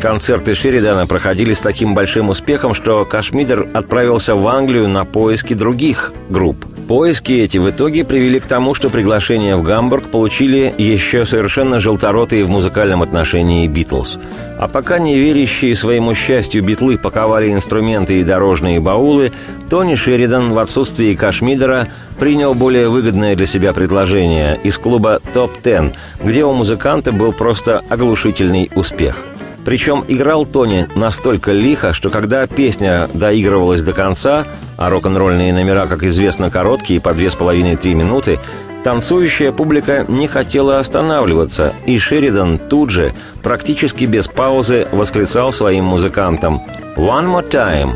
Концерты 0.00 0.54
Шеридана 0.54 1.06
проходили 1.06 1.52
с 1.52 1.60
таким 1.60 1.94
большим 1.94 2.28
успехом, 2.28 2.74
что 2.74 3.04
Кашмидер 3.04 3.68
отправился 3.72 4.34
в 4.34 4.46
Англию 4.48 4.88
на 4.88 5.04
поиски 5.04 5.54
других 5.54 6.12
групп. 6.28 6.66
Поиски 6.92 7.32
эти 7.32 7.56
в 7.56 7.70
итоге 7.70 8.04
привели 8.04 8.38
к 8.38 8.46
тому, 8.46 8.74
что 8.74 8.90
приглашение 8.90 9.56
в 9.56 9.62
Гамбург 9.62 10.10
получили 10.10 10.74
еще 10.76 11.24
совершенно 11.24 11.80
желторотые 11.80 12.44
в 12.44 12.50
музыкальном 12.50 13.00
отношении 13.00 13.66
«Битлз». 13.66 14.18
А 14.58 14.68
пока 14.68 14.98
неверящие 14.98 15.74
своему 15.74 16.12
счастью 16.12 16.62
битлы 16.62 16.98
паковали 16.98 17.50
инструменты 17.50 18.20
и 18.20 18.24
дорожные 18.24 18.78
баулы, 18.78 19.32
Тони 19.70 19.94
Шеридан 19.94 20.52
в 20.52 20.58
отсутствии 20.58 21.14
Кашмидера 21.14 21.88
принял 22.18 22.52
более 22.52 22.90
выгодное 22.90 23.36
для 23.36 23.46
себя 23.46 23.72
предложение 23.72 24.60
из 24.62 24.76
клуба 24.76 25.18
«Топ-10», 25.32 25.94
где 26.22 26.44
у 26.44 26.52
музыканта 26.52 27.10
был 27.10 27.32
просто 27.32 27.82
оглушительный 27.88 28.70
успех– 28.74 29.24
причем 29.64 30.04
играл 30.08 30.44
Тони 30.44 30.88
настолько 30.94 31.52
лихо, 31.52 31.92
что 31.92 32.10
когда 32.10 32.46
песня 32.46 33.08
доигрывалась 33.14 33.82
до 33.82 33.92
конца, 33.92 34.46
а 34.76 34.90
рок-н-ролльные 34.90 35.52
номера, 35.52 35.86
как 35.86 36.02
известно, 36.02 36.50
короткие, 36.50 37.00
по 37.00 37.14
две 37.14 37.30
с 37.30 37.34
половиной-три 37.34 37.94
минуты, 37.94 38.38
Танцующая 38.82 39.52
публика 39.52 40.04
не 40.08 40.26
хотела 40.26 40.80
останавливаться, 40.80 41.72
и 41.86 41.98
Шеридан 41.98 42.58
тут 42.58 42.90
же, 42.90 43.12
практически 43.40 44.06
без 44.06 44.26
паузы, 44.26 44.88
восклицал 44.90 45.52
своим 45.52 45.84
музыкантам 45.84 46.62
«One 46.96 47.26
more 47.26 47.48
time!» 47.48 47.92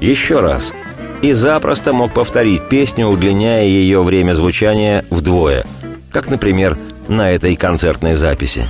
«Еще 0.00 0.40
раз!» 0.40 0.74
и 1.22 1.32
запросто 1.32 1.92
мог 1.92 2.12
повторить 2.12 2.68
песню, 2.68 3.08
удлиняя 3.08 3.64
ее 3.64 4.02
время 4.02 4.34
звучания 4.34 5.04
вдвое, 5.10 5.64
как, 6.12 6.28
например, 6.28 6.76
на 7.08 7.32
этой 7.32 7.56
концертной 7.56 8.14
записи. 8.14 8.68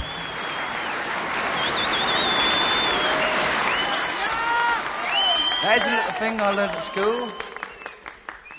I 6.37 6.51
learned 6.55 6.73
at 6.73 6.83
school. 6.83 7.29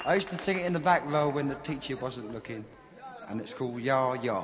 I 0.06 0.16
used 0.16 0.30
to 0.30 0.38
sing 0.42 0.60
it 0.60 0.66
in 0.66 0.74
the 0.74 0.80
back 0.80 1.04
row 1.06 1.30
when 1.30 1.48
the 1.48 1.56
teacher 1.56 1.96
wasn't 1.98 2.34
looking. 2.34 2.66
and 3.30 3.40
it's 3.40 3.54
called 3.54 3.80
Ya 3.80 4.14
Ya. 4.14 4.44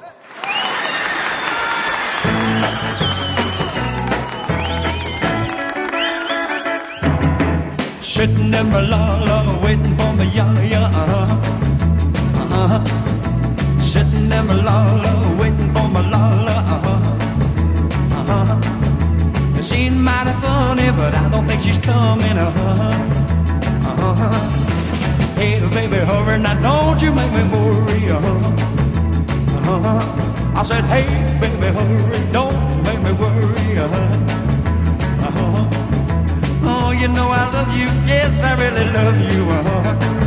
Sitting 8.03 8.53
in 8.53 8.69
my 8.69 8.81
la 8.81 9.03
la, 9.29 9.38
waiting 9.63 9.95
for 9.97 10.13
me 10.13 10.25
ya 10.38 10.45
ya. 10.73 10.83
Uh-huh. 11.01 11.25
Uh-huh. 12.61 12.81
Sitting 13.81 14.31
in 14.31 14.45
my 14.47 14.53
la 14.67 14.77
la, 15.03 15.13
waiting 15.39 15.73
for 15.73 15.88
my 15.89 16.01
la 16.13 16.23
la. 16.47 16.57
Uh-huh. 16.75 16.97
Uh-huh. 18.21 19.59
It 19.59 19.63
seems 19.63 19.97
funny, 20.65 20.89
but 20.99 21.13
I 21.13 21.30
don't 21.30 21.45
think 21.47 21.62
she's 21.62 21.78
coming. 21.78 22.38
Uh-huh. 22.47 24.10
Uh-huh. 24.10 24.39
Hey, 25.39 25.54
baby, 25.78 25.99
hurry 26.10 26.38
now, 26.45 26.56
don't 26.65 26.99
you 27.04 27.12
make 27.19 27.32
me 27.38 27.43
worry. 27.54 28.01
Uh-huh. 28.17 29.73
Uh-huh. 29.73 30.60
I 30.60 30.62
said, 30.69 30.84
hey, 30.93 31.08
baby, 31.41 31.67
hurry, 31.78 32.21
don't 32.38 32.58
make 32.88 33.01
me 33.06 33.12
worry. 33.21 33.67
Uh-huh. 33.86 35.28
Uh-huh. 35.28 36.69
Oh, 36.71 36.89
you 37.01 37.08
know 37.15 37.28
I 37.41 37.43
love 37.56 37.71
you, 37.80 37.88
yes, 38.12 38.32
I 38.49 38.51
really 38.63 38.86
love 38.97 39.17
you. 39.30 39.41
Uh-huh. 39.60 40.24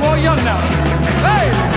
we're 0.00 0.08
all 0.08 0.16
young 0.16 0.36
now. 0.44 0.58
Hey! 1.22 1.69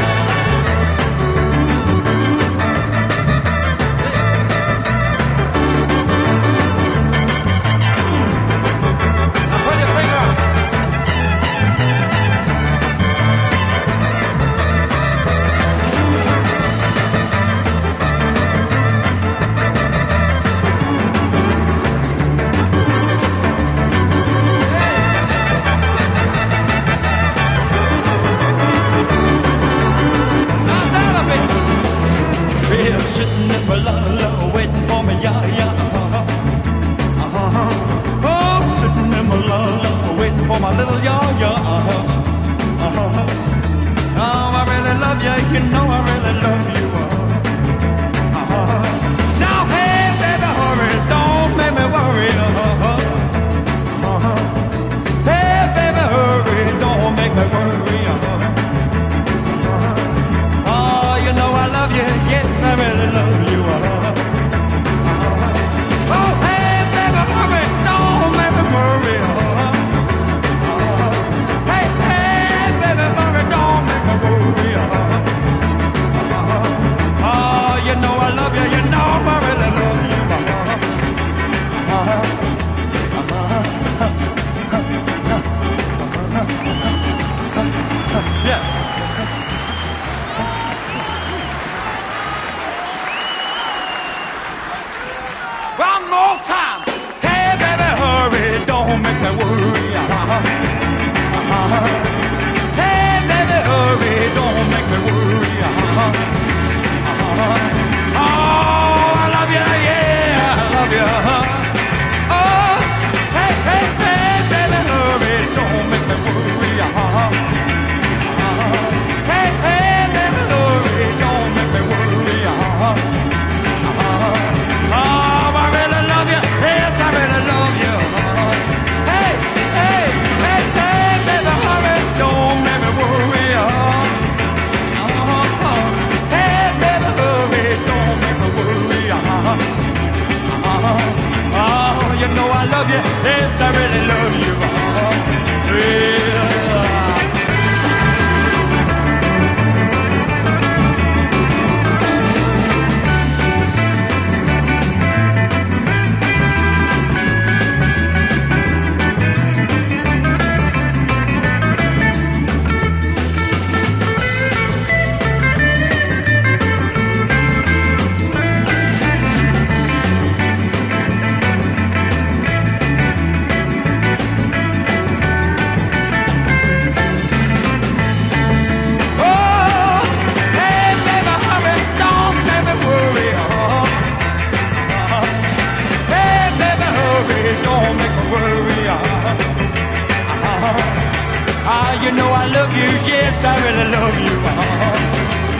best 193.33 193.45
I 193.45 193.55
really 193.65 193.87
love 193.91 194.17
you 194.25 194.35
all. 194.51 194.97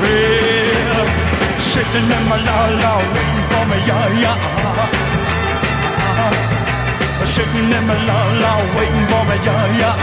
Well, 0.02 1.08
sitting 1.72 2.12
in 2.18 2.24
my 2.30 2.38
la 2.48 2.58
la 2.82 2.92
waiting 3.14 3.46
for 3.50 3.64
me, 3.70 3.78
yeah, 3.88 4.22
yeah. 4.24 4.38
Sitting 7.26 7.72
in 7.78 7.84
my 7.88 7.96
la 8.08 8.20
la 8.44 8.52
waiting 8.76 9.06
for 9.10 9.24
me, 9.30 9.36
yeah, 9.46 9.80
yeah. 9.80 9.96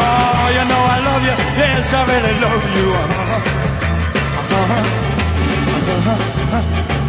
Oh, 0.00 0.46
you 0.56 0.64
know 0.70 0.82
I 0.94 0.98
love 1.08 1.24
you, 1.28 1.36
yes, 1.60 1.92
I 1.92 2.00
really 2.10 2.34
love 2.44 2.66
you. 2.76 2.88
Uh-huh. 2.98 3.40
Uh-huh. 4.58 4.84
Uh-huh. 5.98 7.07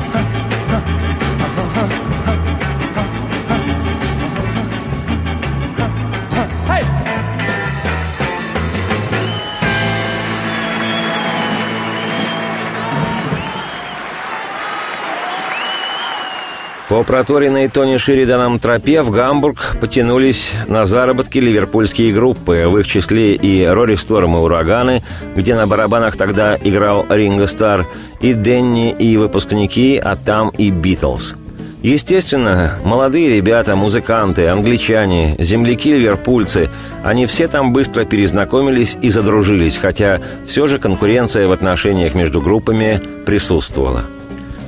По 16.90 17.04
проторенной 17.04 17.68
Тони 17.68 17.98
Шериданом 17.98 18.58
тропе 18.58 19.04
в 19.04 19.12
Гамбург 19.12 19.78
потянулись 19.80 20.52
на 20.68 20.86
заработки 20.86 21.38
ливерпульские 21.38 22.12
группы, 22.12 22.66
в 22.68 22.80
их 22.80 22.88
числе 22.88 23.36
и 23.36 23.64
Рори 23.64 23.94
Сторм 23.94 24.36
и 24.36 24.40
Ураганы, 24.40 25.04
где 25.36 25.54
на 25.54 25.68
барабанах 25.68 26.18
тогда 26.18 26.58
играл 26.60 27.06
Ринго 27.08 27.46
Стар, 27.46 27.86
и 28.22 28.34
Денни, 28.34 28.90
и 28.90 29.18
выпускники, 29.18 30.02
а 30.04 30.16
там 30.16 30.50
и 30.50 30.72
Битлз. 30.72 31.36
Естественно, 31.84 32.80
молодые 32.84 33.36
ребята, 33.36 33.76
музыканты, 33.76 34.48
англичане, 34.48 35.36
земляки-ливерпульцы, 35.38 36.72
они 37.04 37.28
все 37.28 37.48
там 37.48 37.72
быстро 37.72 38.04
перезнакомились 38.04 38.98
и 39.00 39.10
задружились, 39.10 39.78
хотя 39.78 40.20
все 40.48 40.66
же 40.66 40.80
конкуренция 40.80 41.48
в 41.48 41.52
отношениях 41.52 42.16
между 42.16 42.42
группами 42.42 43.00
присутствовала. 43.28 44.06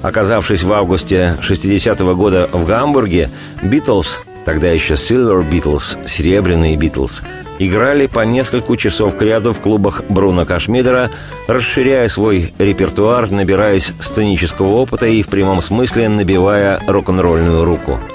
Оказавшись 0.01 0.63
в 0.63 0.73
августе 0.73 1.37
60-го 1.41 2.15
года 2.15 2.49
в 2.51 2.65
Гамбурге, 2.65 3.29
Битлз, 3.61 4.21
тогда 4.45 4.69
еще 4.69 4.95
Silver 4.95 5.47
Beatles, 5.47 6.07
Серебряные 6.07 6.75
Битлз, 6.75 7.21
играли 7.59 8.07
по 8.07 8.21
несколько 8.21 8.75
часов 8.77 9.15
к 9.15 9.21
ряду 9.21 9.51
в 9.53 9.59
клубах 9.59 10.03
Бруно 10.09 10.45
Кашмидера, 10.45 11.11
расширяя 11.47 12.07
свой 12.07 12.51
репертуар, 12.57 13.29
набираясь 13.29 13.91
сценического 13.99 14.69
опыта 14.77 15.05
и 15.05 15.21
в 15.21 15.27
прямом 15.27 15.61
смысле 15.61 16.09
набивая 16.09 16.81
рок-н-ролльную 16.87 17.63
руку– 17.63 17.99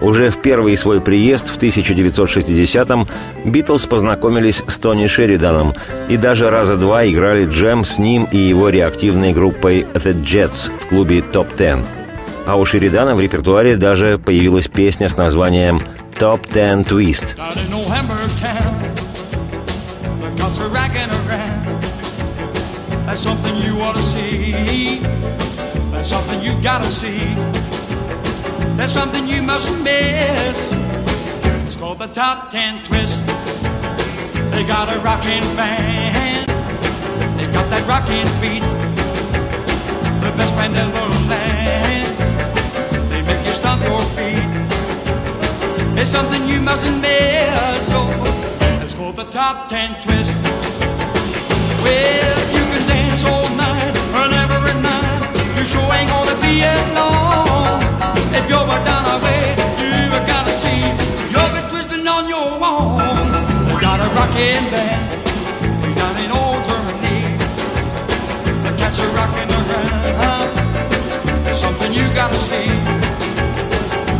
уже 0.00 0.30
в 0.30 0.40
первый 0.40 0.76
свой 0.76 1.00
приезд 1.00 1.48
в 1.48 1.58
1960-м 1.58 3.08
Битлз 3.44 3.86
познакомились 3.86 4.62
с 4.66 4.78
Тони 4.78 5.06
Шериданом 5.06 5.74
и 6.08 6.16
даже 6.16 6.50
раза 6.50 6.76
два 6.76 7.06
играли 7.06 7.46
джем 7.46 7.84
с 7.84 7.98
ним 7.98 8.28
и 8.30 8.38
его 8.38 8.68
реактивной 8.68 9.32
группой 9.32 9.86
The 9.94 10.14
Jets 10.22 10.70
в 10.78 10.86
клубе 10.86 11.18
Top 11.18 11.48
Ten. 11.56 11.84
А 12.46 12.56
у 12.56 12.64
Шеридана 12.64 13.14
в 13.14 13.20
репертуаре 13.20 13.76
даже 13.76 14.18
появилась 14.18 14.68
песня 14.68 15.08
с 15.08 15.16
названием 15.16 15.82
Top 16.18 16.42
Ten 16.52 16.84
Twist. 16.86 17.36
That's 26.00 26.08
something 26.08 26.40
you 26.40 26.54
gotta 26.62 26.84
see. 26.84 27.49
That's 28.80 28.94
something 28.94 29.28
you 29.28 29.42
mustn't 29.42 29.84
miss. 29.84 30.72
It's 31.66 31.76
called 31.76 31.98
the 31.98 32.06
Top 32.06 32.50
Ten 32.50 32.82
Twist. 32.82 33.20
They 34.52 34.64
got 34.64 34.88
a 34.88 34.98
rocking 35.00 35.44
band. 35.54 36.48
They 37.38 37.44
got 37.52 37.68
that 37.68 37.84
rocking 37.86 38.24
beat. 38.40 38.64
The 40.24 40.32
best 40.34 40.54
band 40.56 40.74
in 40.80 40.90
the 40.96 41.06
land. 41.28 42.08
They 43.12 43.20
make 43.20 43.44
you 43.44 43.52
stomp 43.52 43.82
your 43.84 44.00
feet. 44.16 44.48
It's 46.00 46.08
something 46.08 46.48
you 46.48 46.58
mustn't 46.62 47.02
miss. 47.02 47.84
Oh, 47.92 48.80
it's 48.82 48.94
called 48.94 49.16
the 49.16 49.24
top 49.24 49.68
ten 49.68 50.00
twist. 50.02 50.32
Well, 51.84 52.38
you 52.56 52.64
can 52.72 52.88
dance 52.88 53.24
all 53.26 53.46
night 53.60 53.94
and 54.24 54.32
every 54.40 54.80
night. 54.80 55.58
You 55.58 55.66
sure 55.66 55.92
ain't 55.92 56.08
gonna 56.08 56.40
be 56.40 56.62
alone. 56.62 57.19
If 58.32 58.48
you're 58.48 58.64
way, 59.20 59.42
you 59.76 60.08
gotta 60.26 60.52
see 60.62 60.80
you'll 61.32 61.52
be 61.52 61.60
twisting 61.68 62.08
on 62.08 62.28
your 62.28 62.58
got 63.80 64.00
a 64.00 64.08
band. 64.72 65.04
The 68.64 68.72
are 69.00 69.12
around. 70.16 70.50
It's 71.46 71.60
something 71.60 71.92
you 71.92 72.08
gotta 72.14 72.40
see. 72.48 72.68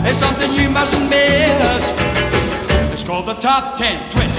It's 0.08 0.18
something 0.18 0.52
you 0.52 0.68
mustn't 0.68 1.08
miss. 1.08 1.82
It's 2.92 3.04
called 3.04 3.26
the 3.26 3.34
Top 3.34 3.78
Ten 3.78 4.10
Twist. 4.10 4.38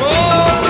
Oh. 0.00 0.63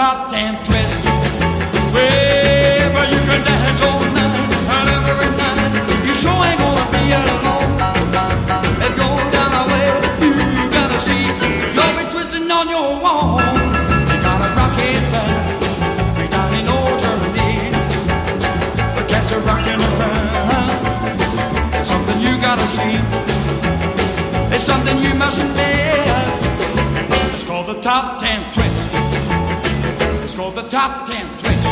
atento. 0.00 0.69
Top 30.90 31.06
Ten 31.06 31.26
Twist. 31.40 31.64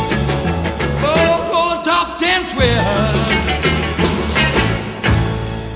Oh, 1.03 1.07
called 1.51 1.71
the 1.71 1.89
Top 1.89 2.17
Ten 2.19 2.45
Twist. 2.47 2.85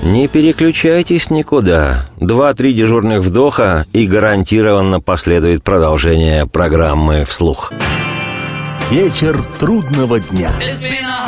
Не 0.02 0.28
переключайтесь 0.28 1.30
никуда. 1.30 2.06
Два-три 2.16 2.72
дежурных 2.72 3.20
вдоха 3.20 3.86
и 3.92 4.06
гарантированно 4.06 5.00
последует 5.00 5.62
продолжение 5.62 6.46
программы 6.46 7.24
«Вслух». 7.24 7.72
Вечер 8.90 9.38
трудного 9.58 10.20
дня. 10.20 10.50
It's 10.60 10.80
been 10.80 11.04
a 11.04 11.23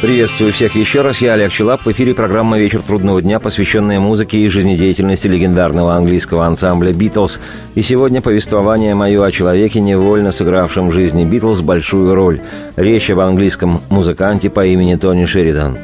Приветствую 0.00 0.50
всех 0.54 0.76
еще 0.76 1.02
раз. 1.02 1.20
Я 1.20 1.34
Олег 1.34 1.52
Челап. 1.52 1.84
В 1.84 1.90
эфире 1.92 2.14
программа 2.14 2.58
«Вечер 2.58 2.80
трудного 2.80 3.20
дня», 3.20 3.38
посвященная 3.38 4.00
музыке 4.00 4.38
и 4.38 4.48
жизнедеятельности 4.48 5.26
легендарного 5.26 5.94
английского 5.94 6.46
ансамбля 6.46 6.94
«Битлз». 6.94 7.38
И 7.74 7.82
сегодня 7.82 8.22
повествование 8.22 8.94
мое 8.94 9.22
о 9.22 9.30
человеке, 9.30 9.78
невольно 9.78 10.32
сыгравшем 10.32 10.88
в 10.88 10.92
жизни 10.92 11.26
«Битлз» 11.26 11.60
большую 11.60 12.14
роль. 12.14 12.40
Речь 12.76 13.10
об 13.10 13.20
английском 13.20 13.82
музыканте 13.90 14.48
по 14.48 14.64
имени 14.64 14.94
Тони 14.94 15.26
Шеридан. 15.26 15.76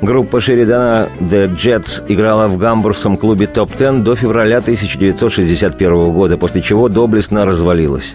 Группа 0.00 0.40
Шеридана 0.40 1.10
«The 1.20 1.54
Jets» 1.54 2.02
играла 2.08 2.48
в 2.48 2.56
гамбургском 2.56 3.18
клубе 3.18 3.46
«Топ 3.46 3.72
Ten» 3.72 4.02
до 4.02 4.16
февраля 4.16 4.58
1961 4.58 6.12
года, 6.12 6.38
после 6.38 6.62
чего 6.62 6.88
доблестно 6.88 7.44
развалилась. 7.44 8.14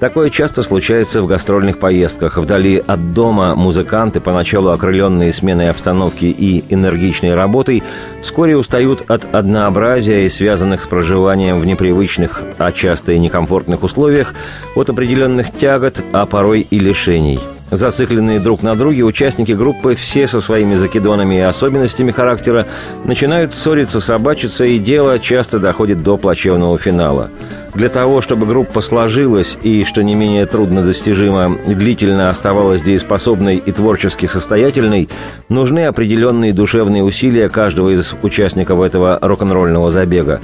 Такое 0.00 0.28
часто 0.28 0.62
случается 0.62 1.22
в 1.22 1.26
гастрольных 1.26 1.78
поездках. 1.78 2.36
Вдали 2.36 2.82
от 2.86 3.14
дома 3.14 3.54
музыканты, 3.54 4.20
поначалу 4.20 4.70
окрыленные 4.70 5.32
сменой 5.32 5.70
обстановки 5.70 6.26
и 6.26 6.64
энергичной 6.68 7.34
работой, 7.34 7.82
вскоре 8.20 8.56
устают 8.56 9.04
от 9.08 9.34
однообразия 9.34 10.26
и 10.26 10.28
связанных 10.28 10.82
с 10.82 10.86
проживанием 10.86 11.60
в 11.60 11.66
непривычных, 11.66 12.42
а 12.58 12.72
часто 12.72 13.12
и 13.12 13.18
некомфортных 13.18 13.82
условиях, 13.82 14.34
от 14.74 14.90
определенных 14.90 15.50
тягот, 15.50 16.02
а 16.12 16.26
порой 16.26 16.66
и 16.68 16.78
лишений– 16.78 17.40
Зацикленные 17.70 18.38
друг 18.38 18.62
на 18.62 18.76
друге, 18.76 19.02
участники 19.02 19.50
группы, 19.50 19.96
все 19.96 20.28
со 20.28 20.40
своими 20.40 20.76
закидонами 20.76 21.34
и 21.34 21.40
особенностями 21.40 22.12
характера, 22.12 22.68
начинают 23.04 23.54
ссориться, 23.54 24.00
собачиться, 24.00 24.64
и 24.64 24.78
дело 24.78 25.18
часто 25.18 25.58
доходит 25.58 26.02
до 26.04 26.16
плачевного 26.16 26.78
финала. 26.78 27.28
Для 27.74 27.88
того, 27.88 28.20
чтобы 28.20 28.46
группа 28.46 28.82
сложилась 28.82 29.58
и, 29.62 29.84
что 29.86 30.02
не 30.02 30.14
менее 30.14 30.46
трудно 30.46 30.82
достижимо, 30.82 31.56
длительно 31.66 32.28
оставалась 32.30 32.82
дееспособной 32.82 33.56
и 33.56 33.72
творчески 33.72 34.26
состоятельной, 34.26 35.08
нужны 35.48 35.86
определенные 35.86 36.52
душевные 36.52 37.02
усилия 37.02 37.48
каждого 37.48 37.90
из 37.90 38.14
участников 38.22 38.80
этого 38.80 39.18
рок-н-ролльного 39.22 39.90
забега. 39.90 40.40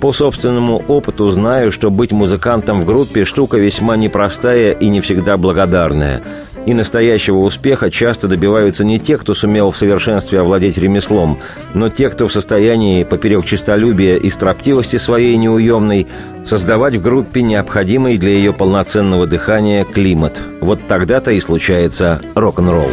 По 0.00 0.12
собственному 0.12 0.82
опыту 0.88 1.28
знаю, 1.30 1.70
что 1.72 1.90
быть 1.90 2.10
музыкантом 2.10 2.80
в 2.80 2.86
группе– 2.86 3.24
штука 3.26 3.58
весьма 3.58 3.96
непростая 3.96 4.72
и 4.72 4.88
не 4.88 5.00
всегда 5.00 5.36
благодарная– 5.36 6.22
и 6.66 6.74
настоящего 6.74 7.38
успеха 7.38 7.90
часто 7.90 8.28
добиваются 8.28 8.84
не 8.84 8.98
те, 8.98 9.16
кто 9.16 9.34
сумел 9.34 9.70
в 9.70 9.76
совершенстве 9.76 10.40
овладеть 10.40 10.78
ремеслом, 10.78 11.38
но 11.74 11.88
те, 11.88 12.10
кто 12.10 12.28
в 12.28 12.32
состоянии 12.32 13.04
поперек 13.04 13.44
честолюбия 13.44 14.16
и 14.16 14.30
строптивости 14.30 14.96
своей 14.96 15.36
неуемной 15.36 16.06
создавать 16.44 16.94
в 16.94 17.02
группе 17.02 17.42
необходимый 17.42 18.18
для 18.18 18.30
ее 18.30 18.52
полноценного 18.52 19.26
дыхания 19.26 19.84
климат. 19.84 20.42
Вот 20.60 20.80
тогда-то 20.86 21.32
и 21.32 21.40
случается 21.40 22.20
рок-н-ролл. 22.34 22.90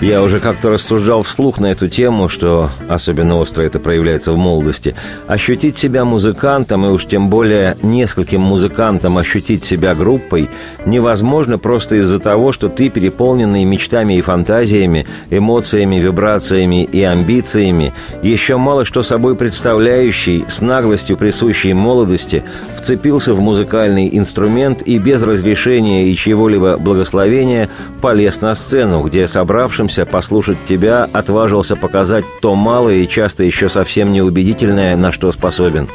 Я 0.00 0.22
уже 0.22 0.40
как-то 0.40 0.70
рассуждал 0.70 1.22
вслух 1.22 1.58
на 1.58 1.66
эту 1.66 1.86
тему, 1.86 2.30
что 2.30 2.70
особенно 2.88 3.38
остро 3.38 3.62
это 3.64 3.78
проявляется 3.78 4.32
в 4.32 4.38
молодости. 4.38 4.94
Ощутить 5.26 5.76
себя 5.76 6.06
музыкантом, 6.06 6.86
и 6.86 6.88
уж 6.88 7.04
тем 7.04 7.28
более 7.28 7.76
нескольким 7.82 8.40
музыкантам 8.40 9.18
ощутить 9.18 9.66
себя 9.66 9.94
группой, 9.94 10.48
невозможно 10.86 11.58
просто 11.58 11.96
из-за 11.96 12.18
того, 12.18 12.52
что 12.52 12.70
ты, 12.70 12.88
переполненный 12.88 13.64
мечтами 13.64 14.14
и 14.14 14.22
фантазиями, 14.22 15.06
эмоциями, 15.28 15.96
вибрациями 15.96 16.84
и 16.84 17.02
амбициями, 17.02 17.92
еще 18.22 18.56
мало 18.56 18.86
что 18.86 19.02
собой 19.02 19.36
представляющий, 19.36 20.46
с 20.48 20.62
наглостью 20.62 21.18
присущей 21.18 21.74
молодости, 21.74 22.42
вцепился 22.78 23.34
в 23.34 23.40
музыкальный 23.40 24.08
инструмент 24.16 24.80
и 24.80 24.96
без 24.96 25.20
разрешения 25.20 26.08
и 26.08 26.16
чьего-либо 26.16 26.78
благословения 26.78 27.68
полез 28.00 28.40
на 28.40 28.54
сцену, 28.54 29.02
где 29.02 29.28
собравшим 29.28 29.89
собравшимся 29.90 30.06
послушать 30.06 30.58
тебя 30.68 31.08
отважился 31.12 31.76
показать 31.76 32.24
то 32.40 32.54
малое 32.54 32.96
и 32.96 33.08
часто 33.08 33.44
еще 33.44 33.68
совсем 33.68 34.12
неубедительное, 34.12 34.96
на 34.96 35.12
что 35.12 35.32
способен. 35.32 35.88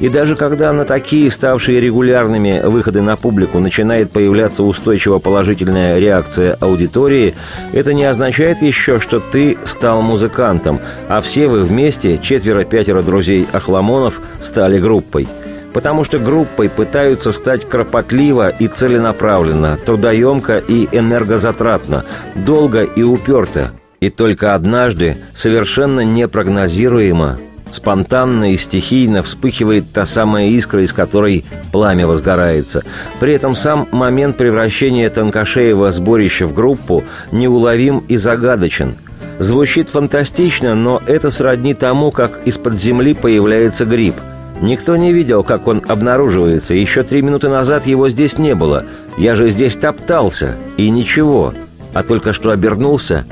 И 0.00 0.08
даже 0.08 0.34
когда 0.34 0.72
на 0.72 0.84
такие, 0.84 1.30
ставшие 1.30 1.80
регулярными 1.80 2.62
выходы 2.64 3.02
на 3.02 3.16
публику, 3.16 3.58
начинает 3.58 4.10
появляться 4.10 4.62
устойчиво 4.62 5.18
положительная 5.18 5.98
реакция 5.98 6.56
аудитории, 6.60 7.34
это 7.74 7.92
не 7.92 8.04
означает 8.04 8.62
еще, 8.62 8.98
что 8.98 9.20
ты 9.20 9.58
стал 9.64 10.00
музыкантом, 10.00 10.80
а 11.08 11.20
все 11.20 11.48
вы 11.48 11.62
вместе, 11.62 12.18
четверо-пятеро 12.18 13.02
друзей 13.02 13.46
Ахламонов, 13.52 14.20
стали 14.42 14.78
группой– 14.78 15.28
потому 15.72 16.04
что 16.04 16.18
группой 16.18 16.68
пытаются 16.68 17.32
стать 17.32 17.68
кропотливо 17.68 18.48
и 18.48 18.68
целенаправленно, 18.68 19.78
трудоемко 19.84 20.58
и 20.58 20.88
энергозатратно, 20.92 22.04
долго 22.34 22.82
и 22.82 23.02
уперто. 23.02 23.70
И 24.00 24.10
только 24.10 24.54
однажды, 24.54 25.18
совершенно 25.34 26.00
непрогнозируемо, 26.00 27.38
спонтанно 27.70 28.52
и 28.52 28.56
стихийно 28.56 29.22
вспыхивает 29.22 29.92
та 29.92 30.06
самая 30.06 30.48
искра, 30.48 30.82
из 30.82 30.92
которой 30.92 31.44
пламя 31.70 32.06
возгорается. 32.06 32.82
При 33.20 33.34
этом 33.34 33.54
сам 33.54 33.88
момент 33.92 34.36
превращения 34.36 35.08
Танкашеева 35.10 35.90
сборища 35.92 36.46
в 36.46 36.54
группу 36.54 37.04
неуловим 37.30 38.02
и 38.08 38.16
загадочен. 38.16 38.94
Звучит 39.38 39.88
фантастично, 39.88 40.74
но 40.74 41.00
это 41.06 41.30
сродни 41.30 41.74
тому, 41.74 42.10
как 42.10 42.40
из-под 42.44 42.78
земли 42.78 43.14
появляется 43.14 43.84
гриб– 43.84 44.14
Никто 44.60 44.96
не 44.96 45.12
видел, 45.12 45.42
как 45.42 45.66
он 45.66 45.82
обнаруживается. 45.88 46.74
Еще 46.74 47.02
три 47.02 47.22
минуты 47.22 47.48
назад 47.48 47.86
его 47.86 48.08
здесь 48.08 48.38
не 48.38 48.54
было. 48.54 48.84
Я 49.16 49.34
же 49.34 49.48
здесь 49.48 49.74
топтался, 49.74 50.56
и 50.76 50.90
ничего. 50.90 51.54
А 51.94 52.02
только 52.02 52.32
что 52.32 52.50
обернулся, 52.50 53.24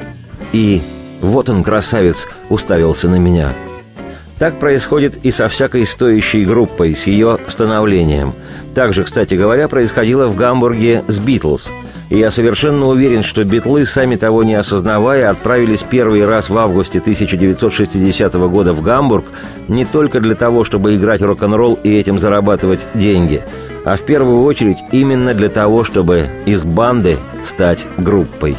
и 0.52 0.80
вот 1.20 1.50
он, 1.50 1.62
красавец, 1.62 2.26
уставился 2.48 3.08
на 3.08 3.16
меня. 3.16 3.54
Так 4.38 4.58
происходит 4.58 5.18
и 5.24 5.30
со 5.30 5.48
всякой 5.48 5.84
стоящей 5.84 6.44
группой, 6.44 6.94
с 6.94 7.06
ее 7.06 7.38
становлением. 7.48 8.32
Так 8.74 8.94
же, 8.94 9.04
кстати 9.04 9.34
говоря, 9.34 9.68
происходило 9.68 10.28
в 10.28 10.36
Гамбурге 10.36 11.02
с 11.08 11.18
«Битлз». 11.18 11.70
И 12.10 12.18
я 12.18 12.30
совершенно 12.30 12.86
уверен, 12.86 13.22
что 13.22 13.44
битлы, 13.44 13.84
сами 13.84 14.16
того 14.16 14.42
не 14.42 14.54
осознавая, 14.54 15.30
отправились 15.30 15.82
первый 15.82 16.24
раз 16.24 16.48
в 16.48 16.56
августе 16.56 17.00
1960 17.00 18.34
года 18.34 18.72
в 18.72 18.80
Гамбург 18.80 19.26
не 19.68 19.84
только 19.84 20.20
для 20.20 20.34
того, 20.34 20.64
чтобы 20.64 20.96
играть 20.96 21.20
рок-н-ролл 21.20 21.78
и 21.82 21.94
этим 21.94 22.18
зарабатывать 22.18 22.80
деньги, 22.94 23.42
а 23.84 23.96
в 23.96 24.02
первую 24.02 24.42
очередь 24.42 24.78
именно 24.90 25.34
для 25.34 25.50
того, 25.50 25.84
чтобы 25.84 26.28
из 26.46 26.64
банды 26.64 27.18
стать 27.44 27.84
группой. 27.98 28.56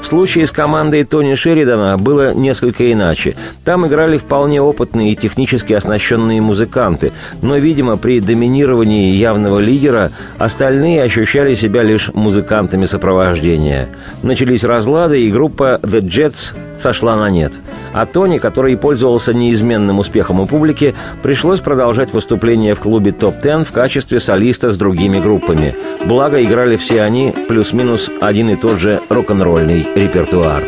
В 0.00 0.08
случае 0.08 0.46
с 0.46 0.52
командой 0.52 1.04
Тони 1.04 1.34
Шеридана 1.34 1.98
было 1.98 2.32
несколько 2.32 2.92
иначе. 2.92 3.34
Там 3.64 3.86
играли 3.86 4.18
вполне 4.18 4.62
опытные 4.62 5.12
и 5.12 5.16
технически 5.16 5.72
оснащенные 5.72 6.40
музыканты, 6.40 7.12
но, 7.42 7.56
видимо, 7.56 7.96
при 7.96 8.20
доминировании 8.20 9.16
явного 9.16 9.58
лидера 9.58 10.12
остальные 10.38 11.02
ощущали 11.02 11.54
себя 11.54 11.82
лишь 11.82 12.10
музыкантами 12.14 12.86
сопровождения. 12.86 13.88
Начались 14.22 14.64
разлады, 14.64 15.22
и 15.22 15.30
группа 15.30 15.80
The 15.82 16.00
Jets 16.00 16.54
сошла 16.80 17.16
на 17.16 17.30
нет. 17.30 17.52
А 17.92 18.06
Тони, 18.06 18.38
который 18.38 18.76
пользовался 18.76 19.32
неизменным 19.32 19.98
успехом 19.98 20.40
у 20.40 20.46
публики, 20.46 20.94
пришлось 21.22 21.60
продолжать 21.60 22.12
выступление 22.12 22.74
в 22.74 22.80
клубе 22.80 23.12
«Топ-10» 23.12 23.64
в 23.64 23.72
качестве 23.72 24.20
солиста 24.20 24.70
с 24.70 24.78
другими 24.78 25.18
группами. 25.18 25.74
Благо, 26.04 26.42
играли 26.42 26.76
все 26.76 27.02
они 27.02 27.34
плюс-минус 27.48 28.10
один 28.20 28.50
и 28.50 28.56
тот 28.56 28.78
же 28.78 29.00
рок-н-ролльный 29.08 29.85
репертуар. 29.85 30.63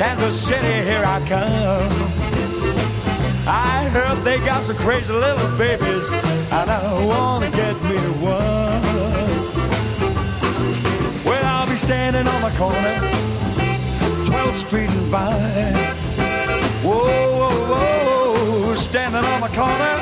Kansas 0.00 0.34
City, 0.48 0.78
here 0.90 1.04
I 1.04 1.20
come. 1.28 1.92
I 3.46 3.86
heard 3.92 4.24
they 4.24 4.38
got 4.38 4.62
some 4.62 4.76
crazy 4.76 5.12
little 5.12 5.50
babies, 5.58 6.08
and 6.50 6.70
I 6.70 7.04
wanna 7.04 7.50
get 7.50 7.76
me 7.82 7.98
one. 8.22 8.82
Well, 11.22 11.44
I'll 11.44 11.68
be 11.68 11.76
standing 11.76 12.26
on 12.26 12.40
the 12.40 12.50
corner, 12.56 12.96
12th 14.24 14.56
Street 14.56 14.88
and 14.88 15.06
Vine. 15.12 15.74
Whoa, 16.82 17.04
whoa, 17.38 17.56
whoa, 17.72 18.03
standing 18.85 19.25
on 19.25 19.41
the 19.41 19.47
corner, 19.47 19.95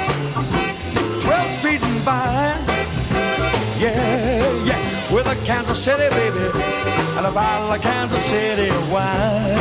12th 1.22 1.58
Street 1.60 1.82
and 1.82 2.00
Vine. 2.02 2.64
Yeah, 3.80 4.64
yeah, 4.64 5.14
with 5.14 5.26
a 5.28 5.36
Kansas 5.46 5.82
City 5.84 6.10
baby 6.16 6.46
and 7.18 7.26
a 7.26 7.32
bottle 7.32 7.72
of 7.72 7.82
Kansas 7.82 8.24
City 8.26 8.70
wine 8.92 9.58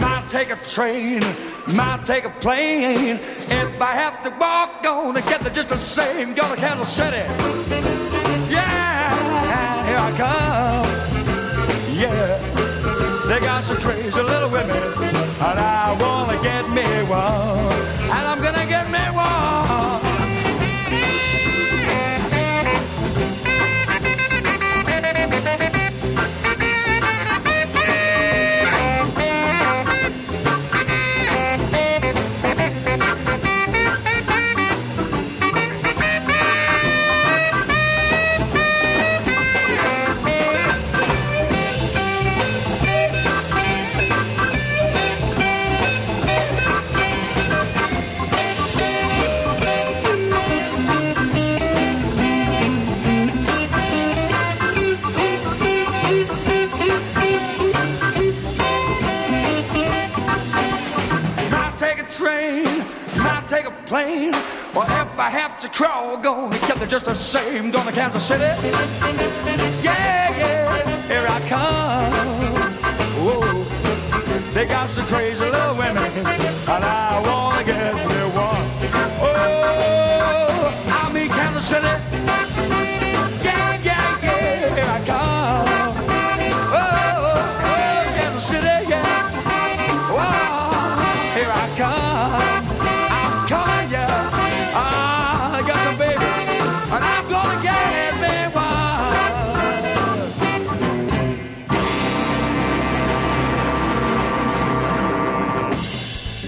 Might 0.00 0.26
take 0.28 0.50
a 0.50 0.56
train, 0.56 1.22
might 1.66 2.04
take 2.04 2.24
a 2.24 2.30
plane. 2.30 3.20
If 3.48 3.80
I 3.80 3.92
have 3.92 4.22
to 4.24 4.30
walk, 4.38 4.82
gonna 4.82 5.22
get 5.22 5.40
there 5.40 5.52
just 5.52 5.68
the 5.70 5.78
same. 5.78 6.34
Go 6.34 6.48
to 6.54 6.60
Kansas 6.60 6.92
City. 6.92 7.24
Yeah, 8.50 9.86
here 9.88 10.02
I 10.08 10.10
come. 10.22 10.88
Yeah, 11.96 12.38
They 13.28 13.40
got 13.40 13.64
some 13.64 13.78
crazy 13.78 14.22
little 14.22 14.50
women, 14.50 14.76
and 14.76 15.58
I 15.58 15.96
wanna 16.00 16.17
get 16.42 16.68
me 16.70 16.84
one, 17.08 17.72
and 18.14 18.24
I'm 18.26 18.40
gonna 18.40 18.66
get 18.66 18.90
me 18.90 18.98
one. 19.14 19.57
I 65.28 65.30
have 65.30 65.60
to 65.60 65.68
crawl, 65.68 66.16
get 66.16 66.78
there 66.78 66.86
just 66.86 67.04
the 67.04 67.14
same. 67.14 67.70
Going 67.70 67.84
to 67.84 67.92
Kansas 67.92 68.24
City. 68.26 68.44
Yeah, 68.44 69.84
yeah, 69.84 71.06
here 71.06 71.26
I 71.28 71.38
come. 71.46 72.14
Whoa, 73.20 73.64
they 74.54 74.64
got 74.64 74.88
some 74.88 75.04
crazy 75.04 75.44
little 75.44 75.76
women, 75.76 75.97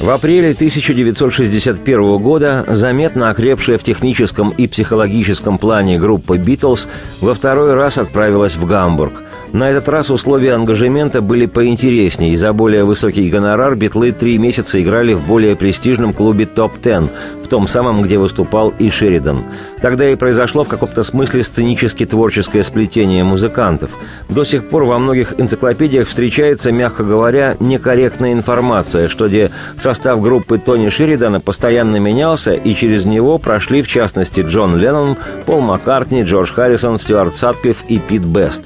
В 0.01 0.09
апреле 0.09 0.53
1961 0.53 2.16
года 2.16 2.64
заметно 2.68 3.28
окрепшая 3.28 3.76
в 3.76 3.82
техническом 3.82 4.48
и 4.48 4.66
психологическом 4.66 5.59
плане 5.59 5.98
группа 5.98 6.38
«Битлз» 6.38 6.88
во 7.20 7.34
второй 7.34 7.74
раз 7.74 7.98
отправилась 7.98 8.57
в 8.57 8.64
Гамбург. 8.64 9.12
На 9.53 9.68
этот 9.68 9.88
раз 9.88 10.11
условия 10.11 10.55
ангажемента 10.55 11.20
были 11.20 11.46
поинтереснее, 11.46 12.34
и 12.34 12.36
за 12.36 12.53
более 12.53 12.84
высокий 12.84 13.28
гонорар 13.28 13.74
битлы 13.74 14.12
три 14.12 14.38
месяца 14.38 14.80
играли 14.80 15.12
в 15.12 15.26
более 15.26 15.57
престижном 15.57 16.12
клубе 16.12 16.46
«Топ-10», 16.46 17.09
в 17.42 17.48
том 17.48 17.66
самом, 17.66 18.03
где 18.03 18.16
выступал 18.16 18.72
и 18.78 18.88
Шеридан. 18.90 19.42
Тогда 19.82 20.09
и 20.09 20.14
произошло 20.14 20.62
в 20.62 20.68
каком-то 20.68 21.03
смысле 21.03 21.42
сценически 21.42 22.07
творческое 22.07 22.62
сплетение 22.62 23.24
музыкантов. 23.24 23.90
До 24.28 24.44
сих 24.44 24.68
пор 24.68 24.84
во 24.84 25.01
многих 25.01 25.34
энциклопедиях 25.40 26.07
встречается, 26.07 26.70
мягко 26.70 27.03
говоря, 27.03 27.57
некорректная 27.59 28.32
информация, 28.32 29.09
что 29.09 29.26
где 29.26 29.51
состав 29.76 30.22
группы 30.22 30.59
Тони 30.59 30.90
Шеридана 30.90 31.40
постоянно 31.40 31.96
менялся, 31.96 32.53
и 32.53 32.72
через 32.72 33.05
него 33.05 33.38
прошли, 33.38 33.82
в 33.82 33.88
частности, 33.88 34.42
Джон 34.42 34.76
Леннон, 34.76 35.16
Пол 35.44 35.61
Маккартни, 35.61 36.22
Джордж 36.22 36.53
Харрисон, 36.53 36.98
Стюарт 36.98 37.34
Сатклифф 37.34 37.82
и 37.88 37.98
Пит 37.98 38.22
Бест. 38.22 38.62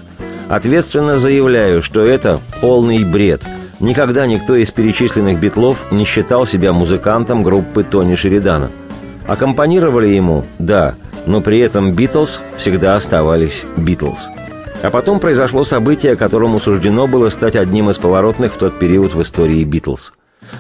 Ответственно 0.49 1.19
заявляю, 1.19 1.83
что 1.83 2.05
это 2.05 2.41
полный 2.61 3.05
бред– 3.05 3.43
Никогда 3.81 4.27
никто 4.27 4.55
из 4.55 4.71
перечисленных 4.71 5.39
битлов 5.41 5.91
не 5.91 6.05
считал 6.05 6.47
себя 6.47 6.73
музыкантом 6.73 7.43
группы 7.43 7.83
Тони 7.83 8.15
Шеридана. 8.15 8.71
Аккомпанировали 9.27 10.09
ему, 10.09 10.45
да, 10.59 10.95
но 11.27 11.41
при 11.41 11.59
этом 11.59 11.93
Битлз 11.93 12.41
всегда 12.57 12.95
оставались 12.95 13.65
Битлз. 13.77 14.29
А 14.83 14.91
потом 14.91 15.19
произошло 15.19 15.65
событие, 15.65 16.17
которому 16.17 16.59
суждено 16.59 17.07
было 17.07 17.31
стать 17.31 17.57
одним 17.57 17.91
из 17.91 17.99
поворотных 17.99 18.53
в 18.53 18.59
тот 18.59 18.79
период 18.79 19.15
в 19.15 19.23
истории 19.23 19.65
Битлз. 19.65 20.13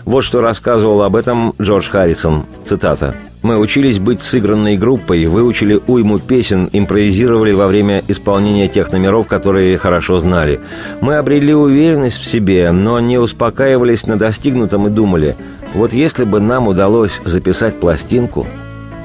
Вот 0.04 0.22
что 0.22 0.40
рассказывал 0.40 1.02
об 1.02 1.14
этом 1.14 1.54
Джордж 1.60 1.88
Харрисон, 1.90 2.46
цитата. 2.64 3.14
«Мы 3.44 3.58
учились 3.58 3.98
быть 3.98 4.22
сыгранной 4.22 4.78
группой, 4.78 5.26
выучили 5.26 5.78
уйму 5.86 6.18
песен, 6.18 6.70
импровизировали 6.72 7.52
во 7.52 7.66
время 7.66 8.02
исполнения 8.08 8.68
тех 8.68 8.90
номеров, 8.90 9.28
которые 9.28 9.76
хорошо 9.76 10.18
знали. 10.18 10.60
Мы 11.02 11.16
обрели 11.16 11.54
уверенность 11.54 12.16
в 12.16 12.24
себе, 12.24 12.72
но 12.72 12.98
не 13.00 13.18
успокаивались 13.18 14.06
на 14.06 14.16
достигнутом 14.16 14.86
и 14.86 14.90
думали, 14.90 15.36
вот 15.74 15.92
если 15.92 16.24
бы 16.24 16.40
нам 16.40 16.68
удалось 16.68 17.20
записать 17.26 17.78
пластинку...» 17.78 18.46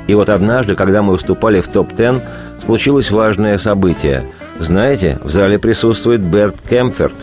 И 0.07 0.15
вот 0.15 0.29
однажды, 0.29 0.75
когда 0.75 1.03
мы 1.03 1.11
выступали 1.11 1.59
в 1.59 1.67
топ-10, 1.67 2.21
случилось 2.65 3.11
важное 3.11 3.57
событие. 3.57 4.23
Знаете, 4.57 5.19
в 5.21 5.29
зале 5.29 5.59
присутствует 5.59 6.21
Берт 6.21 6.55
Кемферт. 6.67 7.13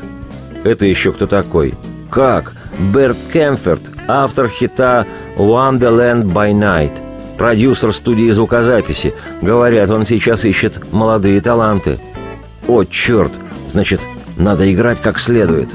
Это 0.64 0.84
еще 0.84 1.14
кто 1.14 1.26
такой? 1.26 1.74
Как? 2.10 2.52
Берт 2.78 3.16
Кемферт, 3.32 3.90
автор 4.06 4.48
хита 4.48 5.06
«Wonderland 5.38 6.24
by 6.24 6.52
Night», 6.52 6.92
продюсер 7.36 7.92
студии 7.92 8.30
звукозаписи. 8.30 9.14
Говорят, 9.42 9.90
он 9.90 10.06
сейчас 10.06 10.44
ищет 10.44 10.92
молодые 10.92 11.40
таланты. 11.40 11.98
О, 12.66 12.84
черт! 12.84 13.32
Значит, 13.70 14.00
надо 14.36 14.72
играть 14.72 15.00
как 15.00 15.18
следует. 15.18 15.68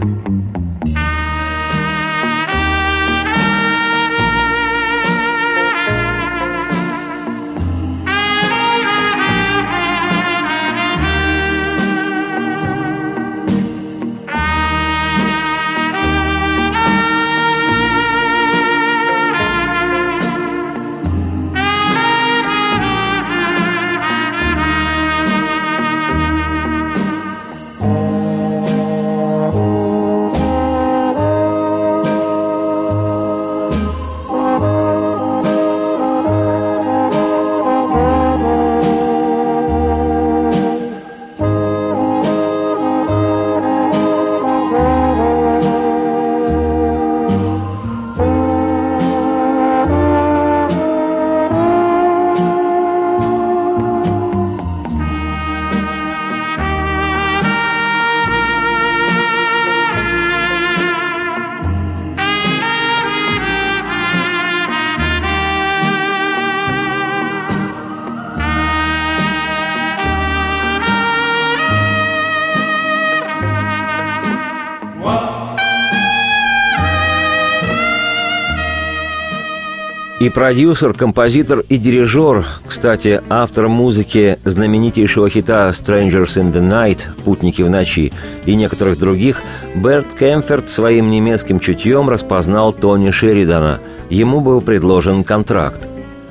Продюсер, 80.32 80.94
композитор 80.94 81.64
и 81.68 81.78
дирижер, 81.78 82.46
кстати, 82.68 83.22
автор 83.30 83.68
музыки 83.68 84.40
знаменитейшего 84.46 85.30
хита 85.30 85.70
«Strangers 85.70 86.36
in 86.36 86.54
the 86.54 86.62
Night» 86.62 87.00
«Путники 87.24 87.62
в 87.62 87.70
ночи» 87.70 88.12
и 88.46 88.56
некоторых 88.56 89.00
других, 89.00 89.42
Берт 89.76 90.08
Кемферт 90.18 90.70
своим 90.70 91.10
немецким 91.10 91.60
чутьем 91.60 92.10
распознал 92.10 92.74
Тони 92.74 93.12
Шеридана. 93.12 93.80
Ему 94.10 94.42
был 94.42 94.62
предложен 94.62 95.24
контракт. 95.24 95.88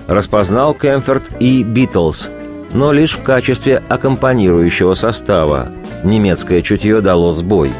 Распознал 0.07 0.75
Кемферт 0.75 1.31
и 1.39 1.63
«Битлз», 1.63 2.29
но 2.73 2.93
лишь 2.93 3.13
в 3.13 3.23
качестве 3.23 3.83
аккомпанирующего 3.89 4.95
состава. 4.95 5.69
Немецкое 6.05 6.63
чутье 6.63 7.01
дало 7.01 7.33
сбой. 7.33 7.71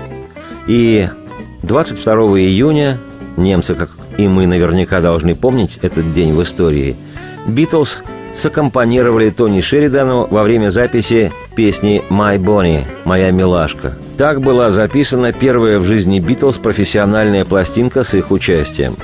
И 0.67 1.09
22 1.63 2.15
июня, 2.41 2.99
немцы, 3.37 3.75
как 3.75 3.91
и 4.21 4.29
мы 4.29 4.47
наверняка 4.47 5.01
должны 5.01 5.35
помнить 5.35 5.79
этот 5.81 6.13
день 6.13 6.35
в 6.35 6.43
истории, 6.43 6.97
Битлз 7.47 8.03
саккомпанировали 8.35 9.31
Тони 9.31 9.61
Шеридану 9.61 10.27
во 10.31 10.43
время 10.43 10.69
записи 10.69 11.33
песни 11.57 12.03
«My 12.11 12.39
Bonnie»– 12.39 12.85
«Моя 13.05 13.31
милашка». 13.31 13.95
Так 14.19 14.43
была 14.43 14.71
записана 14.71 15.33
первая 15.33 15.79
в 15.79 15.85
жизни 15.85 16.21
Битлз 16.21 16.59
профессиональная 16.59 17.45
пластинка 17.45 18.05
с 18.05 18.15
их 18.15 18.31
участием. 18.31 18.95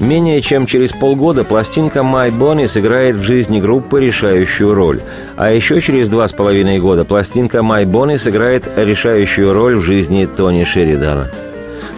Менее 0.00 0.42
чем 0.42 0.66
через 0.66 0.92
полгода 0.92 1.44
пластинка 1.44 2.00
«My 2.00 2.36
Bonnie» 2.36 2.66
сыграет 2.66 3.14
в 3.14 3.22
жизни 3.22 3.60
группы 3.60 4.00
решающую 4.00 4.74
роль. 4.74 5.02
А 5.36 5.52
еще 5.52 5.80
через 5.80 6.08
два 6.08 6.26
с 6.26 6.32
половиной 6.32 6.80
года 6.80 7.04
пластинка 7.04 7.58
«My 7.58 7.84
Bonnie» 7.84 8.18
сыграет 8.18 8.64
решающую 8.76 9.52
роль 9.52 9.76
в 9.76 9.82
жизни 9.82 10.26
Тони 10.26 10.64
Шеридана. 10.64 11.30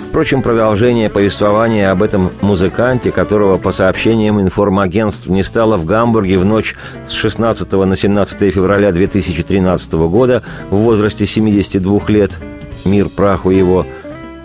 Впрочем, 0.08 0.40
продолжение 0.40 1.10
повествования 1.10 1.90
об 1.90 2.02
этом 2.02 2.30
музыканте, 2.40 3.10
которого, 3.12 3.58
по 3.58 3.72
сообщениям 3.72 4.40
информагентств, 4.40 5.26
не 5.26 5.42
стало 5.42 5.76
в 5.76 5.84
Гамбурге 5.84 6.38
в 6.38 6.44
ночь 6.44 6.74
с 7.06 7.12
16 7.12 7.70
на 7.72 7.96
17 7.96 8.54
февраля 8.54 8.92
2013 8.92 9.92
года 9.92 10.42
в 10.70 10.76
возрасте 10.76 11.26
72 11.26 12.00
лет, 12.08 12.38
мир 12.86 13.08
праху 13.08 13.50
его, 13.50 13.86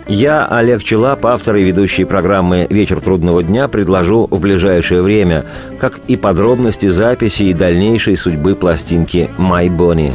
я, 0.08 0.46
Олег 0.46 0.82
Челап, 0.82 1.24
автор 1.24 1.56
и 1.56 1.62
ведущий 1.62 2.04
программы 2.04 2.66
«Вечер 2.68 3.00
трудного 3.00 3.42
дня», 3.42 3.68
предложу 3.68 4.26
в 4.30 4.40
ближайшее 4.40 5.00
время, 5.00 5.46
как 5.78 6.00
и 6.08 6.16
подробности 6.16 6.88
записи 6.88 7.44
и 7.44 7.54
дальнейшей 7.54 8.16
судьбы 8.16 8.56
пластинки 8.56 9.30
«My 9.38 9.68
Bonnie». 9.68 10.12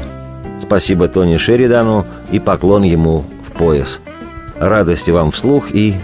Спасибо 0.62 1.08
Тони 1.08 1.38
Шеридану 1.38 2.06
и 2.32 2.40
поклон 2.40 2.84
ему 2.84 3.24
в 3.44 3.54
пояс– 3.54 4.00
Радости 4.60 5.12
вам 5.12 5.32
вслух 5.32 5.72
и 5.72 5.96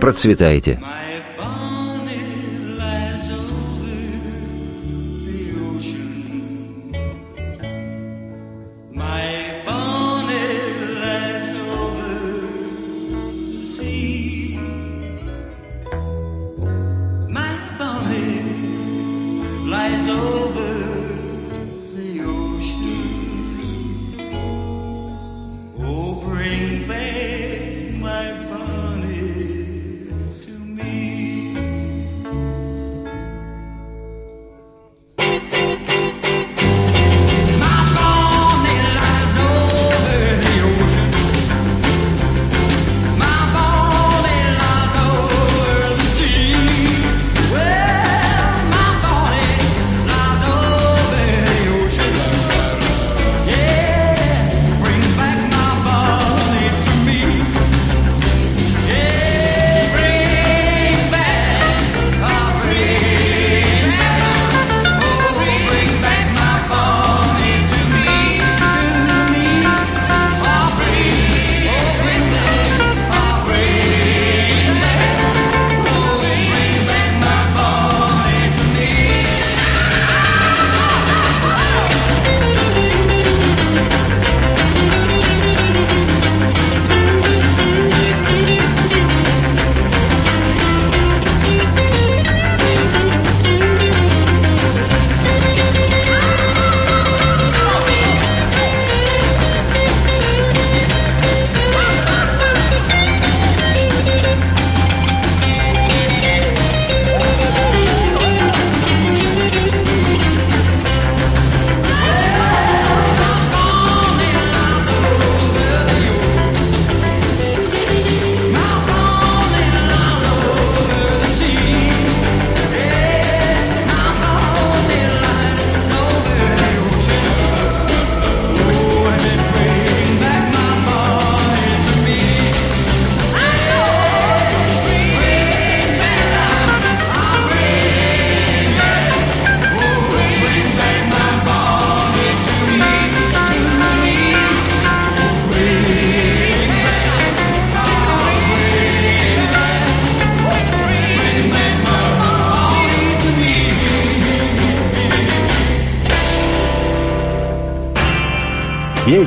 процветайте! 0.00 0.78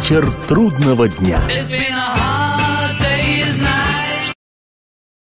Вечер 0.10 0.32
трудного 0.47 1.07
дня. 1.07 1.39